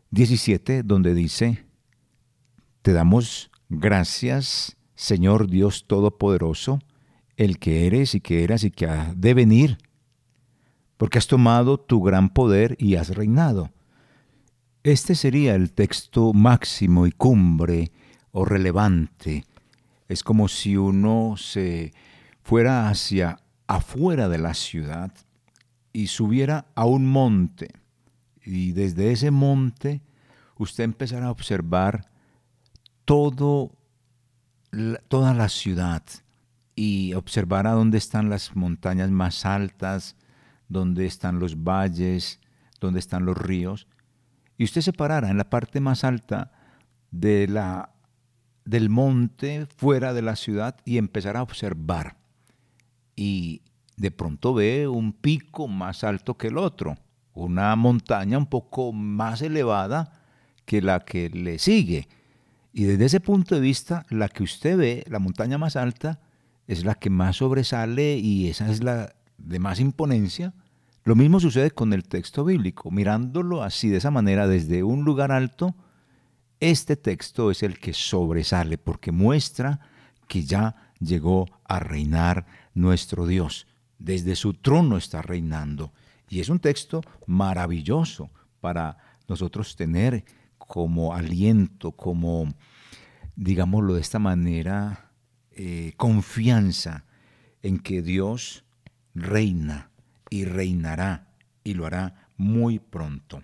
17, 0.10 0.84
donde 0.84 1.14
dice, 1.14 1.66
Te 2.82 2.94
damos 2.94 3.52
gracias, 3.70 4.76
Señor 4.96 5.48
Dios 5.48 5.86
Todopoderoso, 5.88 6.80
el 7.38 7.60
que 7.60 7.88
eres 7.88 8.16
y 8.16 8.22
que 8.22 8.44
eras 8.44 8.64
y 8.64 8.72
que 8.72 8.88
ha 8.88 9.14
de 9.16 9.34
venir, 9.34 9.78
porque 10.98 11.18
has 11.18 11.28
tomado 11.28 11.80
tu 11.80 12.02
gran 12.02 12.30
poder 12.30 12.76
y 12.80 12.96
has 12.96 13.10
reinado. 13.10 13.72
Este 14.84 15.14
sería 15.14 15.54
el 15.54 15.74
texto 15.74 16.34
máximo 16.34 17.06
y 17.06 17.12
cumbre 17.12 17.92
o 18.32 18.46
relevante. 18.46 19.46
Es 20.08 20.24
como 20.24 20.48
si 20.48 20.76
uno 20.76 21.36
se 21.38 21.94
fuera 22.42 22.90
hacia 22.90 23.40
afuera 23.68 24.28
de 24.28 24.40
la 24.40 24.56
ciudad 24.56 25.14
y 25.94 26.08
subiera 26.08 26.66
a 26.76 26.86
un 26.86 27.06
monte. 27.06 27.81
Y 28.52 28.74
desde 28.74 29.14
ese 29.14 29.32
monte 29.32 30.02
usted 30.58 30.84
empezará 30.84 31.28
a 31.28 31.32
observar 31.32 32.12
todo, 33.06 33.72
toda 35.08 35.34
la 35.34 35.48
ciudad 35.48 36.04
y 36.76 37.14
observará 37.14 37.72
dónde 37.72 37.98
están 37.98 38.30
las 38.30 38.54
montañas 38.54 39.10
más 39.10 39.46
altas, 39.46 40.18
dónde 40.68 41.06
están 41.06 41.40
los 41.40 41.64
valles, 41.64 42.42
dónde 42.82 43.00
están 43.00 43.24
los 43.24 43.38
ríos 43.38 43.88
y 44.58 44.66
usted 44.66 44.82
se 44.82 44.92
parara 44.92 45.30
en 45.30 45.38
la 45.38 45.50
parte 45.50 45.80
más 45.80 46.04
alta 46.04 46.52
de 47.10 47.48
la, 47.48 47.94
del 48.66 48.90
monte 48.90 49.66
fuera 49.78 50.14
de 50.14 50.24
la 50.24 50.36
ciudad 50.36 50.76
y 50.84 50.98
empezará 50.98 51.40
a 51.40 51.44
observar. 51.44 52.18
Y 53.16 53.62
de 53.96 54.12
pronto 54.12 54.54
ve 54.54 54.90
un 54.90 55.14
pico 55.14 55.70
más 55.70 56.04
alto 56.04 56.38
que 56.38 56.48
el 56.48 56.58
otro, 56.58 56.98
una 57.34 57.76
montaña 57.76 58.38
un 58.38 58.46
poco 58.46 58.92
más 58.94 59.42
elevada 59.42 60.14
que 60.66 60.82
la 60.82 61.00
que 61.00 61.30
le 61.30 61.60
sigue. 61.60 62.08
Y 62.74 62.84
desde 62.84 63.06
ese 63.06 63.20
punto 63.20 63.56
de 63.56 63.62
vista, 63.62 64.06
la 64.10 64.30
que 64.30 64.44
usted 64.44 64.78
ve, 64.78 65.04
la 65.08 65.20
montaña 65.20 65.58
más 65.58 65.76
alta, 65.76 66.20
es 66.68 66.86
la 66.86 66.96
que 66.96 67.10
más 67.10 67.38
sobresale 67.38 68.18
y 68.18 68.48
esa 68.48 68.70
es 68.70 68.84
la 68.84 69.14
de 69.38 69.60
más 69.60 69.80
imponencia, 69.80 70.54
lo 71.04 71.16
mismo 71.16 71.40
sucede 71.40 71.72
con 71.72 71.94
el 71.94 72.04
texto 72.04 72.46
bíblico. 72.46 72.92
Mirándolo 72.92 73.64
así, 73.64 73.90
de 73.90 73.98
esa 73.98 74.12
manera, 74.12 74.48
desde 74.48 74.84
un 74.84 75.04
lugar 75.04 75.32
alto, 75.32 75.76
este 76.60 76.96
texto 76.96 77.50
es 77.50 77.64
el 77.64 77.80
que 77.80 77.94
sobresale 77.94 78.78
porque 78.78 79.12
muestra 79.12 79.80
que 80.28 80.44
ya 80.44 80.76
llegó 81.00 81.48
a 81.66 81.80
reinar 81.80 82.46
nuestro 82.76 83.26
Dios. 83.26 83.68
Desde 83.98 84.36
su 84.36 84.54
trono 84.54 84.98
está 84.98 85.22
reinando. 85.22 85.92
Y 86.32 86.40
es 86.40 86.48
un 86.48 86.60
texto 86.60 87.02
maravilloso 87.26 88.32
para 88.62 88.98
nosotros 89.28 89.76
tener 89.76 90.24
como 90.58 91.14
aliento, 91.14 91.92
como, 91.92 92.48
digámoslo 93.36 93.96
de 93.96 94.02
esta 94.02 94.18
manera, 94.18 95.12
eh, 95.52 95.92
confianza 95.98 97.04
en 97.62 97.80
que 97.80 98.02
Dios 98.02 98.64
reina 99.14 99.92
y 100.30 100.46
reinará 100.46 101.28
y 101.66 101.74
lo 101.74 101.86
hará 101.86 102.30
muy 102.38 102.80
pronto. 102.80 103.44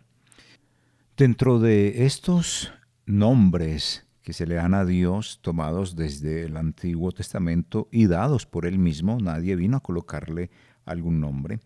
Dentro 1.17 1.59
de 1.59 2.05
estos 2.05 2.71
nombres 3.05 4.07
que 4.21 4.31
se 4.31 4.47
le 4.47 4.55
dan 4.55 4.73
a 4.73 4.85
Dios, 4.85 5.39
tomados 5.41 5.97
desde 5.97 6.45
el 6.45 6.55
Antiguo 6.55 7.11
Testamento 7.11 7.89
y 7.91 8.07
dados 8.07 8.45
por 8.45 8.65
él 8.65 8.79
mismo, 8.79 9.17
nadie 9.19 9.57
vino 9.57 9.75
a 9.75 9.83
colocarle 9.83 10.51
algún 10.85 11.19
nombre, 11.19 11.59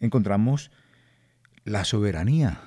encontramos 0.00 0.70
la 1.64 1.84
soberanía. 1.84 2.60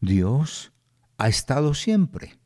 Dios 0.00 0.72
ha 1.16 1.28
estado 1.28 1.74
siempre. 1.74 2.36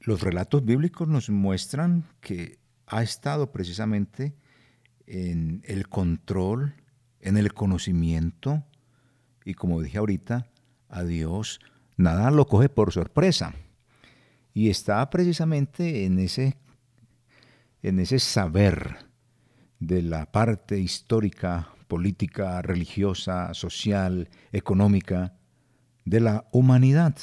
Los 0.00 0.22
relatos 0.22 0.64
bíblicos 0.64 1.06
nos 1.08 1.28
muestran 1.28 2.04
que 2.20 2.58
ha 2.86 3.02
estado 3.02 3.52
precisamente 3.52 4.34
en 5.06 5.62
el 5.66 5.88
control, 5.88 6.74
en 7.20 7.36
el 7.36 7.52
conocimiento 7.52 8.64
y 9.44 9.54
como 9.54 9.80
dije 9.80 9.98
ahorita, 9.98 10.46
a 10.88 11.04
Dios 11.04 11.60
nada 11.96 12.30
lo 12.30 12.46
coge 12.46 12.68
por 12.68 12.92
sorpresa. 12.92 13.54
Y 14.54 14.68
está 14.68 15.08
precisamente 15.10 16.04
en 16.04 16.18
ese, 16.18 16.58
en 17.82 17.98
ese 17.98 18.18
saber 18.18 18.98
de 19.80 20.02
la 20.02 20.30
parte 20.30 20.78
histórica, 20.78 21.70
política, 21.92 22.62
religiosa, 22.62 23.52
social, 23.52 24.30
económica 24.50 25.34
de 26.06 26.20
la 26.20 26.48
humanidad. 26.50 27.14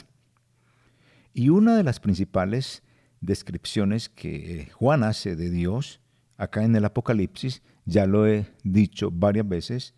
Y 1.34 1.50
una 1.50 1.76
de 1.76 1.82
las 1.82 2.00
principales 2.00 2.84
descripciones 3.20 4.10
que 4.10 4.70
Juan 4.76 5.04
hace 5.04 5.36
de 5.36 5.50
Dios, 5.50 6.02
acá 6.38 6.64
en 6.64 6.76
el 6.76 6.86
Apocalipsis, 6.86 7.64
ya 7.86 8.06
lo 8.06 8.28
he 8.28 8.46
dicho 8.64 9.10
varias 9.10 9.50
veces, 9.50 9.96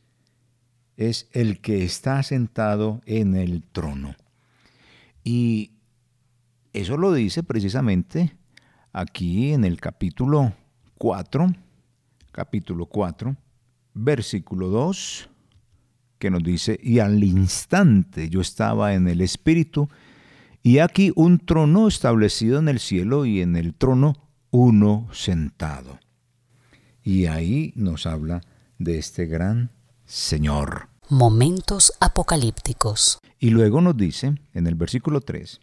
es 0.95 1.27
el 1.33 1.59
que 1.59 1.83
está 1.83 2.23
sentado 2.23 3.01
en 3.05 3.35
el 3.35 3.63
trono. 3.63 4.15
Y 5.21 5.73
eso 6.71 6.95
lo 6.95 7.11
dice 7.11 7.43
precisamente 7.43 8.37
aquí 8.93 9.51
en 9.51 9.65
el 9.65 9.81
capítulo 9.81 10.53
4, 10.97 11.47
capítulo 12.31 12.85
4, 12.85 13.35
versículo 13.93 14.69
2, 14.69 15.29
que 16.19 16.29
nos 16.29 16.43
dice, 16.43 16.79
y 16.81 16.99
al 16.99 17.23
instante 17.23 18.29
yo 18.29 18.41
estaba 18.41 18.93
en 18.93 19.07
el 19.07 19.21
Espíritu, 19.21 19.89
y 20.63 20.77
aquí 20.77 21.11
un 21.15 21.39
trono 21.39 21.87
establecido 21.87 22.59
en 22.59 22.69
el 22.69 22.79
cielo 22.79 23.25
y 23.25 23.41
en 23.41 23.55
el 23.55 23.73
trono 23.73 24.29
uno 24.51 25.07
sentado. 25.11 25.99
Y 27.03 27.25
ahí 27.25 27.73
nos 27.75 28.05
habla 28.05 28.41
de 28.77 28.99
este 28.99 29.25
gran 29.25 29.71
Señor. 30.05 30.89
Momentos 31.09 31.93
apocalípticos. 31.99 33.19
Y 33.39 33.49
luego 33.49 33.81
nos 33.81 33.97
dice 33.97 34.35
en 34.53 34.67
el 34.67 34.75
versículo 34.75 35.21
3, 35.21 35.59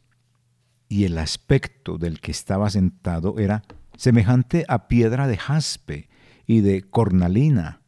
y 0.89 1.05
el 1.05 1.19
aspecto 1.19 1.99
del 1.99 2.21
que 2.21 2.33
estaba 2.33 2.71
sentado 2.71 3.39
era 3.39 3.63
semejante 3.97 4.65
a 4.69 4.89
piedra 4.89 5.29
de 5.29 5.37
jaspe 5.37 6.09
y 6.47 6.61
de 6.61 6.83
cornalina, 6.83 7.83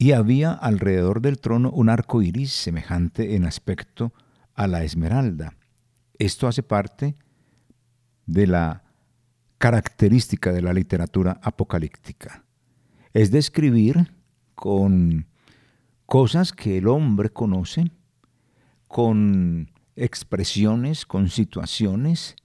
y 0.00 0.12
había 0.12 0.52
alrededor 0.52 1.20
del 1.20 1.38
trono 1.38 1.70
un 1.70 1.88
arco 1.88 2.22
iris 2.22 2.50
semejante 2.50 3.36
en 3.36 3.44
aspecto 3.44 4.12
a 4.54 4.66
la 4.66 4.82
esmeralda 4.82 5.54
esto 6.20 6.46
hace 6.46 6.62
parte 6.62 7.16
de 8.26 8.46
la 8.46 8.84
característica 9.56 10.52
de 10.52 10.60
la 10.60 10.74
literatura 10.74 11.40
apocalíptica. 11.42 12.44
Es 13.14 13.30
describir 13.30 14.12
con 14.54 15.26
cosas 16.04 16.52
que 16.52 16.76
el 16.78 16.88
hombre 16.88 17.30
conoce, 17.30 17.90
con 18.86 19.70
expresiones, 19.96 21.06
con 21.06 21.30
situaciones 21.30 22.36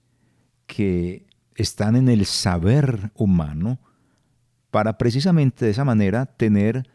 que 0.66 1.26
están 1.54 1.96
en 1.96 2.08
el 2.08 2.24
saber 2.24 3.12
humano, 3.14 3.78
para 4.70 4.96
precisamente 4.96 5.66
de 5.66 5.70
esa 5.70 5.84
manera 5.84 6.24
tener 6.24 6.88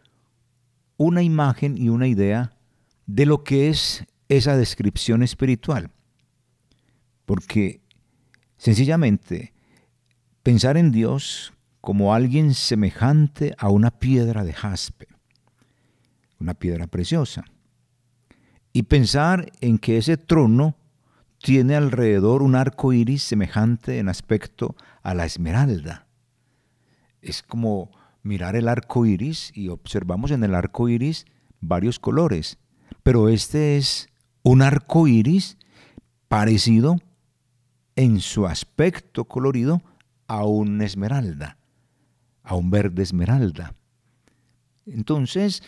una 1.01 1.23
imagen 1.23 1.79
y 1.79 1.89
una 1.89 2.07
idea 2.07 2.51
de 3.07 3.25
lo 3.25 3.43
que 3.43 3.69
es 3.69 4.05
esa 4.29 4.55
descripción 4.55 5.23
espiritual. 5.23 5.89
Porque 7.25 7.81
sencillamente 8.57 9.53
pensar 10.43 10.77
en 10.77 10.91
Dios 10.91 11.53
como 11.81 12.13
alguien 12.13 12.53
semejante 12.53 13.55
a 13.57 13.69
una 13.69 13.89
piedra 13.89 14.43
de 14.43 14.53
jaspe, 14.53 15.07
una 16.39 16.53
piedra 16.53 16.85
preciosa, 16.85 17.45
y 18.71 18.83
pensar 18.83 19.51
en 19.59 19.79
que 19.79 19.97
ese 19.97 20.17
trono 20.17 20.75
tiene 21.39 21.75
alrededor 21.75 22.43
un 22.43 22.55
arco 22.55 22.93
iris 22.93 23.23
semejante 23.23 23.97
en 23.97 24.07
aspecto 24.07 24.75
a 25.01 25.15
la 25.15 25.25
esmeralda. 25.25 26.05
Es 27.23 27.41
como 27.41 27.89
mirar 28.23 28.55
el 28.55 28.67
arco 28.67 29.05
iris 29.05 29.51
y 29.55 29.69
observamos 29.69 30.31
en 30.31 30.43
el 30.43 30.55
arco 30.55 30.89
iris 30.89 31.25
varios 31.59 31.99
colores, 31.99 32.57
pero 33.03 33.29
este 33.29 33.77
es 33.77 34.09
un 34.43 34.61
arco 34.61 35.07
iris 35.07 35.57
parecido 36.27 36.97
en 37.95 38.19
su 38.19 38.47
aspecto 38.47 39.25
colorido 39.25 39.81
a 40.27 40.45
un 40.45 40.81
esmeralda, 40.81 41.57
a 42.43 42.55
un 42.55 42.71
verde 42.71 43.03
esmeralda. 43.03 43.75
Entonces, 44.85 45.61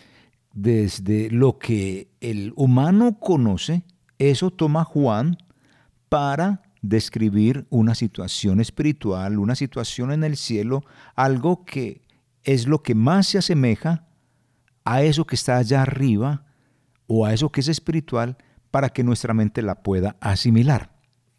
desde 0.54 1.30
lo 1.30 1.60
que 1.60 2.08
el 2.22 2.54
humano 2.56 3.20
conoce, 3.20 3.84
eso 4.18 4.52
toma 4.52 4.84
Juan 4.84 5.38
para 6.10 6.62
describir 6.82 7.66
una 7.70 7.96
situación 7.96 8.60
espiritual, 8.60 9.40
una 9.40 9.56
situación 9.56 10.12
en 10.12 10.24
el 10.24 10.38
cielo, 10.38 10.84
algo 11.16 11.66
que 11.66 12.02
es 12.44 12.68
lo 12.68 12.84
que 12.84 12.96
más 12.96 13.28
se 13.28 13.38
asemeja 13.38 14.08
a 14.84 15.02
eso 15.04 15.26
que 15.26 15.36
está 15.36 15.58
allá 15.58 15.82
arriba 15.82 16.46
o 17.08 17.26
a 17.26 17.34
eso 17.34 17.52
que 17.52 17.62
es 17.62 17.68
espiritual 17.68 18.38
para 18.72 18.90
que 18.90 19.04
nuestra 19.04 19.34
mente 19.34 19.62
la 19.62 19.84
pueda 19.84 20.18
asimilar. 20.20 20.92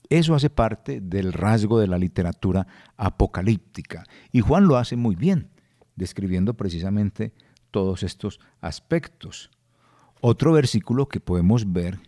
Eso 0.09 0.35
hace 0.35 0.51
parte 0.51 1.01
del 1.01 1.33
rasgo 1.33 1.79
de 1.79 1.89
la 1.89 1.99
literatura 1.99 2.67
apocalíptica. 2.97 4.05
Y 4.33 4.41
Juan 4.41 4.67
lo 4.67 4.77
hace 4.77 4.97
muy 4.97 5.17
bien, 5.17 5.51
describiendo 5.97 6.55
precisamente 6.55 7.33
todos 7.71 8.03
estos 8.03 8.39
aspectos. 8.61 9.51
Otro 10.21 10.53
versículo 10.53 11.09
que 11.09 11.21
podemos 11.21 11.73
ver 11.73 11.99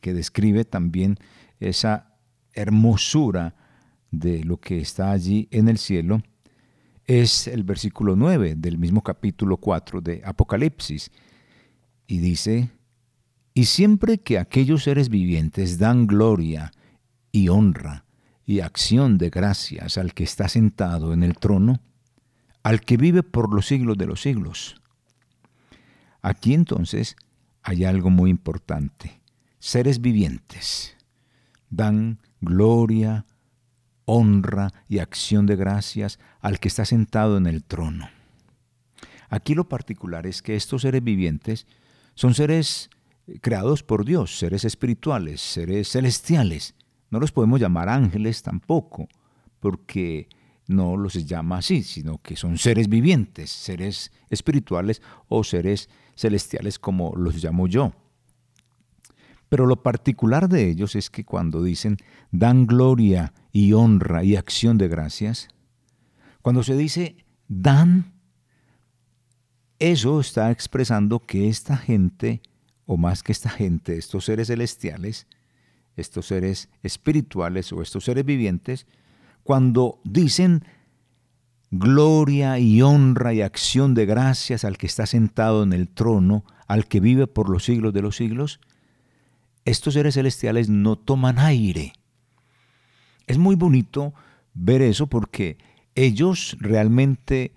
que 0.00 0.14
describe 0.14 0.64
también 0.64 1.18
esa 1.58 2.14
hermosura 2.52 3.54
de 4.10 4.44
lo 4.44 4.60
que 4.60 4.80
está 4.80 5.10
allí 5.10 5.48
en 5.50 5.68
el 5.68 5.78
cielo 5.78 6.22
es 7.06 7.46
el 7.46 7.62
versículo 7.62 8.16
9 8.16 8.54
del 8.56 8.78
mismo 8.78 9.02
capítulo 9.02 9.56
4 9.58 10.00
de 10.00 10.22
Apocalipsis. 10.24 11.10
Y 12.06 12.18
dice, 12.18 12.70
y 13.54 13.66
siempre 13.66 14.18
que 14.18 14.38
aquellos 14.38 14.84
seres 14.84 15.08
vivientes 15.08 15.78
dan 15.78 16.06
gloria 16.06 16.72
y 17.32 17.48
honra 17.48 18.04
y 18.44 18.60
acción 18.60 19.18
de 19.18 19.30
gracias 19.30 19.98
al 19.98 20.14
que 20.14 20.24
está 20.24 20.48
sentado 20.48 21.12
en 21.12 21.22
el 21.22 21.34
trono, 21.34 21.80
al 22.62 22.80
que 22.80 22.96
vive 22.96 23.22
por 23.22 23.52
los 23.52 23.66
siglos 23.66 23.96
de 23.98 24.06
los 24.06 24.20
siglos. 24.20 24.80
Aquí 26.22 26.54
entonces 26.54 27.16
hay 27.62 27.84
algo 27.84 28.10
muy 28.10 28.30
importante. 28.30 29.20
Seres 29.58 30.00
vivientes 30.00 30.96
dan 31.70 32.20
gloria, 32.40 33.26
honra 34.06 34.72
y 34.88 34.98
acción 35.00 35.44
de 35.44 35.56
gracias 35.56 36.18
al 36.40 36.58
que 36.58 36.68
está 36.68 36.86
sentado 36.86 37.36
en 37.36 37.46
el 37.46 37.62
trono. 37.64 38.08
Aquí 39.28 39.54
lo 39.54 39.68
particular 39.68 40.26
es 40.26 40.40
que 40.40 40.56
estos 40.56 40.82
seres 40.82 41.04
vivientes 41.04 41.66
son 42.14 42.32
seres 42.32 42.88
creados 43.42 43.82
por 43.82 44.04
Dios, 44.04 44.38
seres 44.38 44.64
espirituales, 44.64 45.40
seres 45.40 45.90
celestiales, 45.90 46.74
no 47.10 47.20
los 47.20 47.32
podemos 47.32 47.60
llamar 47.60 47.88
ángeles 47.88 48.42
tampoco, 48.42 49.08
porque 49.60 50.28
no 50.68 50.96
los 50.96 51.14
llama 51.26 51.58
así, 51.58 51.82
sino 51.82 52.18
que 52.18 52.36
son 52.36 52.58
seres 52.58 52.88
vivientes, 52.88 53.50
seres 53.50 54.12
espirituales 54.30 55.02
o 55.28 55.44
seres 55.44 55.88
celestiales 56.16 56.78
como 56.78 57.14
los 57.16 57.42
llamo 57.42 57.66
yo. 57.68 57.92
Pero 59.48 59.66
lo 59.66 59.82
particular 59.82 60.48
de 60.48 60.68
ellos 60.68 60.96
es 60.96 61.08
que 61.08 61.24
cuando 61.24 61.62
dicen 61.62 61.96
dan 62.32 62.66
gloria 62.66 63.32
y 63.56 63.72
honra 63.72 64.22
y 64.22 64.36
acción 64.36 64.76
de 64.76 64.86
gracias, 64.86 65.48
cuando 66.42 66.62
se 66.62 66.76
dice 66.76 67.24
dan, 67.48 68.12
eso 69.78 70.20
está 70.20 70.50
expresando 70.50 71.20
que 71.20 71.48
esta 71.48 71.78
gente, 71.78 72.42
o 72.84 72.98
más 72.98 73.22
que 73.22 73.32
esta 73.32 73.48
gente, 73.48 73.96
estos 73.96 74.26
seres 74.26 74.48
celestiales, 74.48 75.26
estos 75.96 76.26
seres 76.26 76.68
espirituales 76.82 77.72
o 77.72 77.80
estos 77.80 78.04
seres 78.04 78.26
vivientes, 78.26 78.86
cuando 79.42 80.02
dicen 80.04 80.62
gloria 81.70 82.58
y 82.58 82.82
honra 82.82 83.32
y 83.32 83.40
acción 83.40 83.94
de 83.94 84.04
gracias 84.04 84.66
al 84.66 84.76
que 84.76 84.86
está 84.86 85.06
sentado 85.06 85.62
en 85.62 85.72
el 85.72 85.88
trono, 85.88 86.44
al 86.66 86.86
que 86.88 87.00
vive 87.00 87.26
por 87.26 87.48
los 87.48 87.64
siglos 87.64 87.94
de 87.94 88.02
los 88.02 88.16
siglos, 88.16 88.60
estos 89.64 89.94
seres 89.94 90.12
celestiales 90.12 90.68
no 90.68 90.96
toman 90.96 91.38
aire. 91.38 91.94
Es 93.26 93.38
muy 93.38 93.56
bonito 93.56 94.14
ver 94.54 94.82
eso 94.82 95.06
porque 95.06 95.58
ellos 95.94 96.56
realmente, 96.60 97.52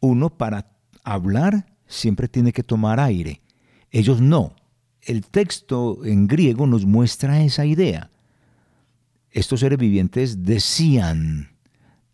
uno 0.00 0.30
para 0.30 0.72
hablar 1.04 1.66
siempre 1.86 2.28
tiene 2.28 2.52
que 2.52 2.62
tomar 2.62 3.00
aire. 3.00 3.40
Ellos 3.90 4.20
no 4.20 4.54
el 5.02 5.26
texto 5.26 6.04
en 6.04 6.26
griego 6.26 6.66
nos 6.66 6.86
muestra 6.86 7.42
esa 7.42 7.66
idea. 7.66 8.10
Estos 9.30 9.60
seres 9.60 9.78
vivientes 9.78 10.44
decían, 10.44 11.50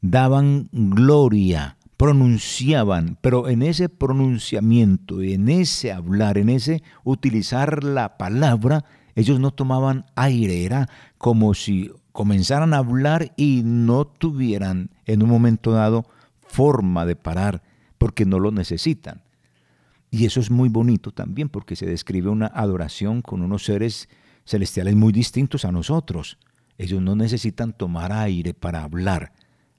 daban 0.00 0.68
gloria, 0.72 1.76
pronunciaban, 1.96 3.18
pero 3.20 3.48
en 3.48 3.62
ese 3.62 3.88
pronunciamiento, 3.88 5.20
en 5.20 5.48
ese 5.48 5.92
hablar, 5.92 6.38
en 6.38 6.48
ese 6.48 6.82
utilizar 7.04 7.84
la 7.84 8.16
palabra, 8.16 8.84
Ellos 9.14 9.40
no 9.40 9.50
tomaban 9.50 10.06
aire, 10.14 10.64
era 10.64 10.88
como 11.18 11.52
si 11.52 11.90
comenzaran 12.18 12.74
a 12.74 12.78
hablar 12.78 13.32
y 13.36 13.62
no 13.64 14.04
tuvieran 14.04 14.90
en 15.06 15.22
un 15.22 15.28
momento 15.28 15.70
dado 15.70 16.04
forma 16.40 17.06
de 17.06 17.14
parar 17.14 17.62
porque 17.96 18.26
no 18.26 18.40
lo 18.40 18.50
necesitan. 18.50 19.22
Y 20.10 20.26
eso 20.26 20.40
es 20.40 20.50
muy 20.50 20.68
bonito 20.68 21.12
también 21.12 21.48
porque 21.48 21.76
se 21.76 21.86
describe 21.86 22.28
una 22.28 22.46
adoración 22.46 23.22
con 23.22 23.40
unos 23.40 23.64
seres 23.64 24.08
celestiales 24.44 24.96
muy 24.96 25.12
distintos 25.12 25.64
a 25.64 25.70
nosotros. 25.70 26.38
Ellos 26.76 27.00
no 27.00 27.14
necesitan 27.14 27.72
tomar 27.72 28.10
aire 28.10 28.52
para 28.52 28.82
hablar, 28.82 29.30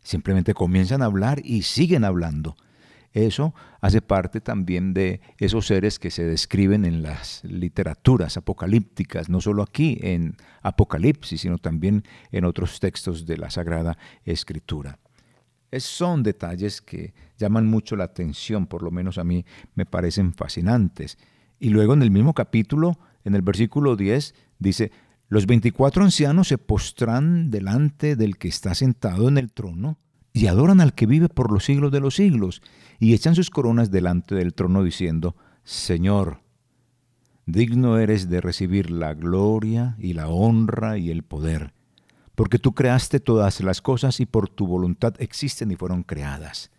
simplemente 0.01 0.53
comienzan 0.53 1.01
a 1.01 1.07
hablar 1.07 1.41
y 1.43 1.63
siguen 1.63 2.05
hablando. 2.05 2.55
Eso 3.13 3.55
hace 3.81 4.01
parte 4.01 4.39
también 4.39 4.93
de 4.93 5.21
esos 5.37 5.65
seres 5.65 5.97
que 5.97 6.11
se 6.11 6.23
describen 6.23 6.85
en 6.85 7.01
las 7.01 7.43
literaturas 7.43 8.37
apocalípticas, 8.37 9.29
no 9.29 9.41
solo 9.41 9.63
aquí 9.63 9.97
en 10.01 10.35
Apocalipsis, 10.61 11.41
sino 11.41 11.57
también 11.57 12.03
en 12.31 12.45
otros 12.45 12.79
textos 12.79 13.25
de 13.25 13.37
la 13.37 13.49
Sagrada 13.49 13.97
Escritura. 14.25 14.99
Es, 15.71 15.83
son 15.83 16.23
detalles 16.23 16.81
que 16.81 17.13
llaman 17.37 17.67
mucho 17.67 17.95
la 17.95 18.03
atención, 18.05 18.67
por 18.67 18.83
lo 18.83 18.91
menos 18.91 19.17
a 19.17 19.23
mí 19.23 19.45
me 19.75 19.85
parecen 19.85 20.33
fascinantes. 20.33 21.17
Y 21.59 21.69
luego 21.69 21.93
en 21.93 22.03
el 22.03 22.11
mismo 22.11 22.33
capítulo, 22.33 22.99
en 23.23 23.33
el 23.33 23.41
versículo 23.41 23.95
10, 23.95 24.35
dice, 24.59 24.91
los 25.29 25.45
24 25.45 26.03
ancianos 26.03 26.47
se 26.47 26.57
postran 26.57 27.51
delante 27.51 28.15
del 28.15 28.37
que 28.37 28.47
está 28.47 28.73
sentado 28.75 29.27
en 29.27 29.37
el 29.37 29.51
trono 29.51 29.97
y 30.39 30.47
adoran 30.47 30.79
al 30.79 30.93
que 30.93 31.05
vive 31.05 31.27
por 31.27 31.51
los 31.51 31.65
siglos 31.65 31.91
de 31.91 31.99
los 31.99 32.15
siglos 32.15 32.61
y 32.97 33.13
echan 33.13 33.35
sus 33.35 33.49
coronas 33.49 33.91
delante 33.91 34.35
del 34.35 34.53
trono 34.53 34.83
diciendo, 34.83 35.35
Señor, 35.65 36.39
digno 37.45 37.97
eres 37.97 38.29
de 38.29 38.39
recibir 38.39 38.89
la 38.89 39.13
gloria 39.13 39.97
y 39.99 40.13
la 40.13 40.29
honra 40.29 40.97
y 40.97 41.11
el 41.11 41.23
poder, 41.23 41.73
porque 42.35 42.57
tú 42.57 42.73
creaste 42.73 43.19
todas 43.19 43.59
las 43.59 43.81
cosas 43.81 44.21
y 44.21 44.25
por 44.25 44.47
tu 44.47 44.65
voluntad 44.65 45.13
existen 45.19 45.71
y 45.71 45.75
fueron 45.75 46.03
creadas. 46.03 46.71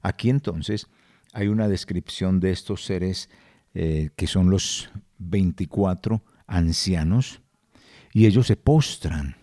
Aquí 0.00 0.30
entonces 0.30 0.86
hay 1.32 1.48
una 1.48 1.66
descripción 1.66 2.38
de 2.38 2.52
estos 2.52 2.84
seres 2.84 3.28
eh, 3.74 4.10
que 4.14 4.28
son 4.28 4.50
los 4.50 4.90
24 5.18 6.22
ancianos 6.46 7.40
y 8.12 8.26
ellos 8.26 8.46
se 8.46 8.54
postran. 8.54 9.34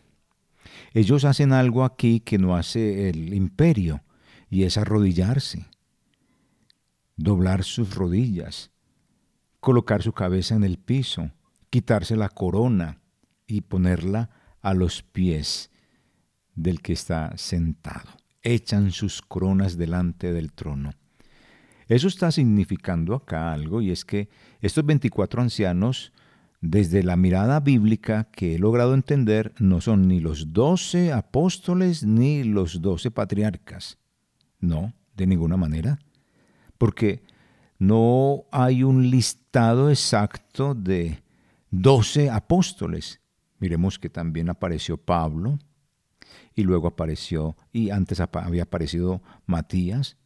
Ellos 0.94 1.26
hacen 1.26 1.54
algo 1.54 1.84
aquí 1.84 2.20
que 2.20 2.38
no 2.38 2.56
hace 2.56 3.10
el 3.10 3.34
imperio 3.34 4.04
y 4.50 4.64
es 4.64 4.78
arrodillarse 4.78 5.66
doblar 7.22 7.64
sus 7.64 7.96
rodillas, 7.96 8.72
colocar 9.60 10.02
su 10.02 10.14
cabeza 10.14 10.56
en 10.56 10.64
el 10.64 10.78
piso, 10.78 11.32
quitarse 11.70 12.16
la 12.16 12.30
corona 12.30 13.00
y 13.48 13.62
ponerla 13.62 14.30
a 14.62 14.74
los 14.74 15.04
pies 15.04 15.72
del 16.56 16.82
que 16.82 16.94
está 16.94 17.34
sentado. 17.38 18.10
Echan 18.42 18.92
sus 18.92 19.22
coronas 19.22 19.78
delante 19.78 20.34
del 20.34 20.52
trono. 20.54 20.92
Eso 21.88 22.08
está 22.08 22.32
significando 22.32 23.14
acá 23.16 23.54
algo 23.54 23.82
y 23.82 23.92
es 23.92 24.06
que 24.06 24.30
estos 24.62 24.86
24 24.86 25.42
ancianos, 25.42 26.12
desde 26.62 27.04
la 27.04 27.18
mirada 27.18 27.60
bíblica 27.60 28.30
que 28.32 28.56
he 28.56 28.60
logrado 28.60 28.94
entender, 28.94 29.54
no 29.60 29.82
son 29.82 30.08
ni 30.08 30.20
los 30.20 30.54
doce 30.54 31.12
apóstoles 31.12 32.04
ni 32.04 32.44
los 32.44 32.82
doce 32.82 33.12
patriarcas. 33.12 33.98
No, 34.60 34.94
de 35.18 35.28
ninguna 35.28 35.58
manera 35.58 36.00
porque 36.82 37.22
no 37.78 38.46
hay 38.52 38.82
un 38.82 39.12
listado 39.12 39.92
exacto 39.92 40.74
de 40.74 41.22
doce 41.70 42.28
apóstoles. 42.32 43.22
Miremos 43.60 44.00
que 44.00 44.10
también 44.10 44.50
apareció 44.50 44.98
Pablo 44.98 45.60
y 46.56 46.64
luego 46.64 46.88
apareció, 46.88 47.56
y 47.72 47.92
antes 47.92 48.20
había 48.20 48.64
aparecido 48.64 49.22
Matías. 49.46 50.18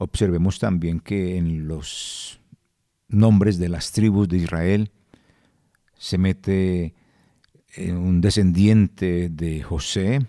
Observemos 0.00 0.58
también 0.58 0.98
que 0.98 1.36
en 1.36 1.68
los 1.68 2.40
nombres 3.06 3.60
de 3.60 3.68
las 3.68 3.92
tribus 3.92 4.28
de 4.28 4.38
Israel 4.38 4.90
se 6.00 6.18
mete 6.18 6.94
eh, 7.76 7.92
un 7.92 8.20
descendiente 8.20 9.28
de 9.28 9.62
José 9.62 10.26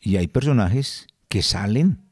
y 0.00 0.16
hay 0.16 0.28
personajes 0.28 1.06
que 1.28 1.42
salen 1.42 2.02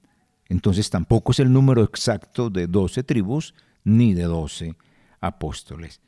entonces 0.51 0.91
tampoco 0.91 1.31
es 1.31 1.39
el 1.39 1.53
número 1.53 1.85
exacto 1.85 2.51
de 2.51 2.67
doce 2.67 3.05
tribus 3.05 3.55
ni 3.85 4.15
de 4.15 4.25
doce 4.25 4.75
apóstoles. 5.21 6.01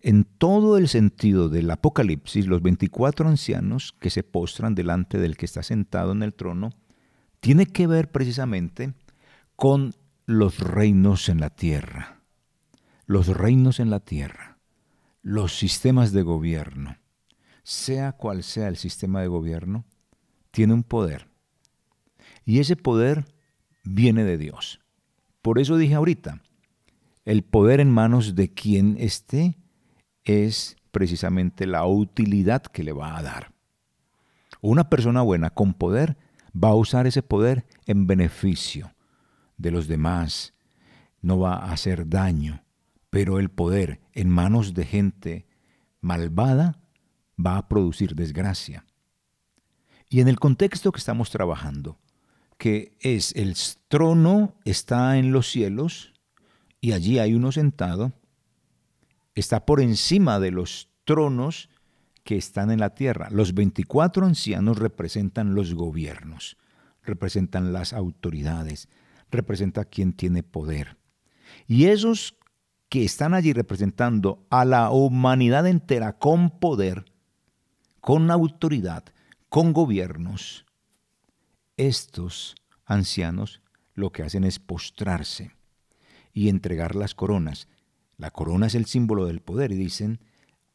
En 0.00 0.24
todo 0.24 0.78
el 0.78 0.88
sentido 0.88 1.48
del 1.48 1.70
Apocalipsis, 1.70 2.46
los 2.46 2.62
24 2.62 3.28
ancianos 3.28 3.92
que 3.98 4.10
se 4.10 4.22
postran 4.22 4.76
delante 4.76 5.18
del 5.18 5.36
que 5.36 5.46
está 5.46 5.64
sentado 5.64 6.12
en 6.12 6.22
el 6.22 6.32
trono, 6.32 6.70
tiene 7.40 7.66
que 7.66 7.88
ver 7.88 8.10
precisamente 8.10 8.94
con 9.56 9.94
los 10.26 10.60
reinos 10.60 11.28
en 11.28 11.40
la 11.40 11.50
tierra. 11.50 12.20
Los 13.06 13.26
reinos 13.26 13.80
en 13.80 13.90
la 13.90 13.98
tierra, 13.98 14.51
los 15.22 15.56
sistemas 15.56 16.12
de 16.12 16.22
gobierno, 16.22 16.98
sea 17.62 18.12
cual 18.12 18.42
sea 18.42 18.68
el 18.68 18.76
sistema 18.76 19.20
de 19.20 19.28
gobierno, 19.28 19.84
tiene 20.50 20.74
un 20.74 20.82
poder. 20.82 21.28
Y 22.44 22.58
ese 22.58 22.76
poder 22.76 23.24
viene 23.84 24.24
de 24.24 24.36
Dios. 24.36 24.80
Por 25.40 25.58
eso 25.58 25.76
dije 25.76 25.94
ahorita, 25.94 26.42
el 27.24 27.44
poder 27.44 27.80
en 27.80 27.90
manos 27.90 28.34
de 28.34 28.52
quien 28.52 28.96
esté 28.98 29.58
es 30.24 30.76
precisamente 30.90 31.66
la 31.66 31.86
utilidad 31.86 32.62
que 32.62 32.82
le 32.82 32.92
va 32.92 33.16
a 33.16 33.22
dar. 33.22 33.52
Una 34.60 34.90
persona 34.90 35.22
buena 35.22 35.50
con 35.50 35.74
poder 35.74 36.16
va 36.52 36.68
a 36.68 36.74
usar 36.74 37.06
ese 37.06 37.22
poder 37.22 37.64
en 37.86 38.06
beneficio 38.06 38.94
de 39.56 39.70
los 39.70 39.88
demás, 39.88 40.54
no 41.20 41.38
va 41.38 41.54
a 41.54 41.72
hacer 41.72 42.08
daño, 42.08 42.62
pero 43.12 43.38
el 43.38 43.50
poder 43.50 44.00
en 44.14 44.30
manos 44.30 44.72
de 44.72 44.86
gente 44.86 45.46
malvada 46.00 46.80
va 47.38 47.58
a 47.58 47.68
producir 47.68 48.14
desgracia. 48.14 48.86
Y 50.08 50.22
en 50.22 50.28
el 50.28 50.40
contexto 50.40 50.92
que 50.92 50.98
estamos 50.98 51.28
trabajando, 51.28 51.98
que 52.56 52.96
es 53.00 53.36
el 53.36 53.54
trono 53.88 54.54
está 54.64 55.18
en 55.18 55.30
los 55.30 55.50
cielos 55.50 56.14
y 56.80 56.92
allí 56.92 57.18
hay 57.18 57.34
uno 57.34 57.52
sentado, 57.52 58.14
está 59.34 59.66
por 59.66 59.82
encima 59.82 60.40
de 60.40 60.50
los 60.50 60.88
tronos 61.04 61.68
que 62.24 62.38
están 62.38 62.70
en 62.70 62.80
la 62.80 62.94
tierra. 62.94 63.28
Los 63.30 63.52
24 63.52 64.24
ancianos 64.24 64.78
representan 64.78 65.54
los 65.54 65.74
gobiernos, 65.74 66.56
representan 67.02 67.74
las 67.74 67.92
autoridades, 67.92 68.88
representa 69.30 69.84
quien 69.84 70.14
tiene 70.14 70.42
poder. 70.42 70.96
Y 71.66 71.84
esos 71.88 72.38
que 72.92 73.06
están 73.06 73.32
allí 73.32 73.54
representando 73.54 74.46
a 74.50 74.66
la 74.66 74.90
humanidad 74.90 75.66
entera 75.66 76.18
con 76.18 76.50
poder, 76.50 77.06
con 78.02 78.30
autoridad, 78.30 79.02
con 79.48 79.72
gobiernos, 79.72 80.66
estos 81.78 82.54
ancianos 82.84 83.62
lo 83.94 84.12
que 84.12 84.24
hacen 84.24 84.44
es 84.44 84.58
postrarse 84.58 85.52
y 86.34 86.50
entregar 86.50 86.94
las 86.94 87.14
coronas. 87.14 87.66
La 88.18 88.30
corona 88.30 88.66
es 88.66 88.74
el 88.74 88.84
símbolo 88.84 89.24
del 89.24 89.40
poder 89.40 89.72
y 89.72 89.76
dicen, 89.76 90.20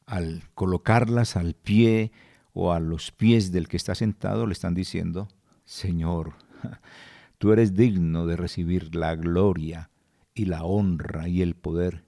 al 0.08 0.42
colocarlas 0.56 1.36
al 1.36 1.54
pie 1.54 2.12
o 2.52 2.74
a 2.74 2.80
los 2.80 3.12
pies 3.12 3.52
del 3.52 3.68
que 3.68 3.78
está 3.78 3.94
sentado, 3.94 4.48
le 4.48 4.54
están 4.54 4.74
diciendo, 4.74 5.28
Señor, 5.66 6.34
tú 7.38 7.54
eres 7.54 7.76
digno 7.76 8.26
de 8.26 8.38
recibir 8.38 8.96
la 8.96 9.14
gloria 9.14 9.92
y 10.34 10.46
la 10.46 10.64
honra 10.64 11.28
y 11.28 11.44
el 11.44 11.56
poder, 11.56 12.07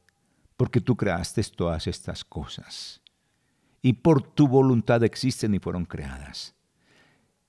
porque 0.59 0.81
tú 0.81 0.97
creaste 0.97 1.41
todas 1.55 1.87
estas 1.87 2.25
cosas. 2.25 3.01
Y 3.81 3.93
por 3.93 4.21
tu 4.21 4.45
voluntad 4.45 5.01
existen 5.05 5.55
y 5.55 5.59
fueron 5.59 5.85
creadas. 5.85 6.53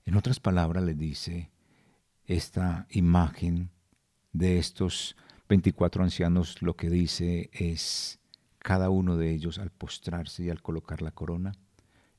En 0.05 0.15
otras 0.15 0.39
palabras 0.39 0.85
le 0.85 0.95
dice 0.95 1.51
esta 2.25 2.87
imagen 2.89 3.71
de 4.33 4.61
estos 4.61 5.17
24 5.49 6.05
ancianos, 6.05 6.63
lo 6.63 6.77
que 6.77 6.89
dice 6.89 7.51
es 7.53 8.21
cada 8.61 8.91
uno 8.91 9.17
de 9.17 9.33
ellos 9.33 9.59
al 9.59 9.71
postrarse 9.71 10.45
y 10.45 10.51
al 10.51 10.63
colocar 10.63 11.03
la 11.03 11.11
corona, 11.11 11.57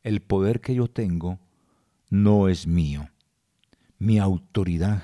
el 0.03 0.19
poder 0.19 0.59
que 0.59 0.75
yo 0.75 0.89
tengo 0.89 1.39
no 2.09 2.49
es 2.49 2.67
mío. 2.67 3.07
Mi 3.97 4.19
autoridad, 4.19 5.03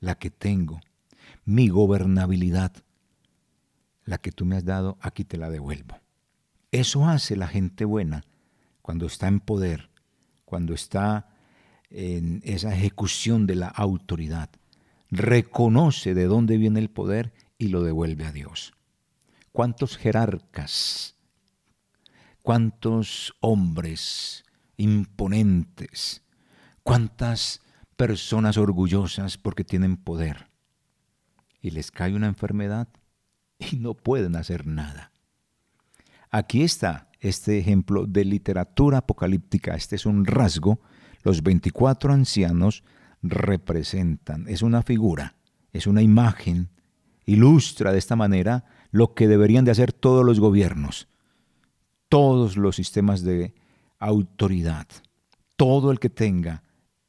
la 0.00 0.14
que 0.14 0.30
tengo, 0.30 0.80
mi 1.44 1.68
gobernabilidad, 1.68 2.72
la 4.08 4.18
que 4.18 4.32
tú 4.32 4.46
me 4.46 4.56
has 4.56 4.64
dado, 4.64 4.96
aquí 5.00 5.24
te 5.24 5.36
la 5.36 5.50
devuelvo. 5.50 6.00
Eso 6.72 7.06
hace 7.06 7.36
la 7.36 7.46
gente 7.46 7.84
buena 7.84 8.24
cuando 8.80 9.06
está 9.06 9.28
en 9.28 9.40
poder, 9.40 9.90
cuando 10.44 10.72
está 10.72 11.28
en 11.90 12.40
esa 12.44 12.74
ejecución 12.74 13.46
de 13.46 13.56
la 13.56 13.68
autoridad. 13.68 14.48
Reconoce 15.10 16.14
de 16.14 16.24
dónde 16.24 16.56
viene 16.56 16.80
el 16.80 16.88
poder 16.88 17.34
y 17.58 17.68
lo 17.68 17.82
devuelve 17.82 18.24
a 18.24 18.32
Dios. 18.32 18.72
¿Cuántos 19.52 19.98
jerarcas, 19.98 21.16
cuántos 22.42 23.34
hombres 23.40 24.44
imponentes, 24.78 26.22
cuántas 26.82 27.60
personas 27.96 28.56
orgullosas 28.56 29.36
porque 29.36 29.64
tienen 29.64 29.98
poder. 29.98 30.48
Y 31.60 31.72
les 31.72 31.90
cae 31.90 32.14
una 32.14 32.28
enfermedad 32.28 32.88
y 33.72 33.76
no 33.76 33.94
pueden 33.94 34.36
hacer 34.36 34.66
nada. 34.66 35.12
Aquí 36.30 36.62
está 36.62 37.08
este 37.20 37.58
ejemplo 37.58 38.06
de 38.06 38.24
literatura 38.24 38.98
apocalíptica. 38.98 39.74
Este 39.74 39.96
es 39.96 40.06
un 40.06 40.24
rasgo. 40.24 40.80
Los 41.22 41.42
24 41.42 42.12
ancianos 42.12 42.84
representan, 43.22 44.46
es 44.48 44.62
una 44.62 44.82
figura, 44.82 45.36
es 45.72 45.86
una 45.86 46.02
imagen, 46.02 46.68
ilustra 47.26 47.92
de 47.92 47.98
esta 47.98 48.16
manera 48.16 48.64
lo 48.90 49.14
que 49.14 49.26
deberían 49.26 49.64
de 49.64 49.72
hacer 49.72 49.92
todos 49.92 50.24
los 50.24 50.38
gobiernos, 50.40 51.08
todos 52.08 52.56
los 52.56 52.76
sistemas 52.76 53.22
de 53.22 53.54
autoridad, 53.98 54.86
todo 55.56 55.90
el 55.90 55.98
que 55.98 56.08
tenga 56.08 56.62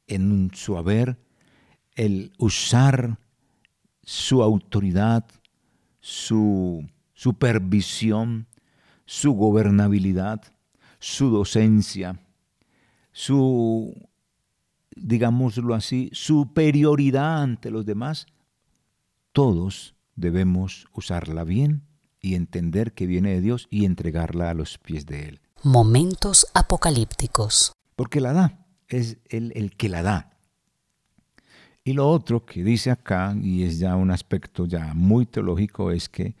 en 0.06 0.50
su 0.52 0.76
haber 0.76 1.18
el 1.94 2.32
usar 2.38 3.18
su 4.02 4.42
autoridad, 4.42 5.24
su 6.00 6.86
supervisión, 7.14 8.46
su 9.04 9.32
gobernabilidad, 9.32 10.42
su 10.98 11.30
docencia, 11.30 12.20
su, 13.12 13.94
digámoslo 14.94 15.74
así, 15.74 16.10
superioridad 16.12 17.42
ante 17.42 17.70
los 17.70 17.84
demás, 17.86 18.26
todos 19.32 19.94
debemos 20.14 20.86
usarla 20.92 21.44
bien 21.44 21.82
y 22.20 22.34
entender 22.34 22.92
que 22.92 23.06
viene 23.06 23.32
de 23.32 23.40
Dios 23.40 23.66
y 23.70 23.84
entregarla 23.84 24.50
a 24.50 24.54
los 24.54 24.78
pies 24.78 25.06
de 25.06 25.28
Él. 25.28 25.40
Momentos 25.62 26.46
apocalípticos. 26.54 27.72
Porque 27.96 28.20
la 28.20 28.32
da, 28.32 28.66
es 28.88 29.18
Él 29.28 29.52
el 29.54 29.76
que 29.76 29.88
la 29.88 30.02
da. 30.02 30.30
Y 31.82 31.94
lo 31.94 32.08
otro 32.08 32.44
que 32.44 32.62
dice 32.62 32.90
acá, 32.90 33.34
y 33.40 33.62
es 33.62 33.78
ya 33.78 33.96
un 33.96 34.10
aspecto 34.10 34.66
ya 34.66 34.92
muy 34.94 35.26
teológico, 35.26 35.90
es 35.90 36.08
que 36.08 36.36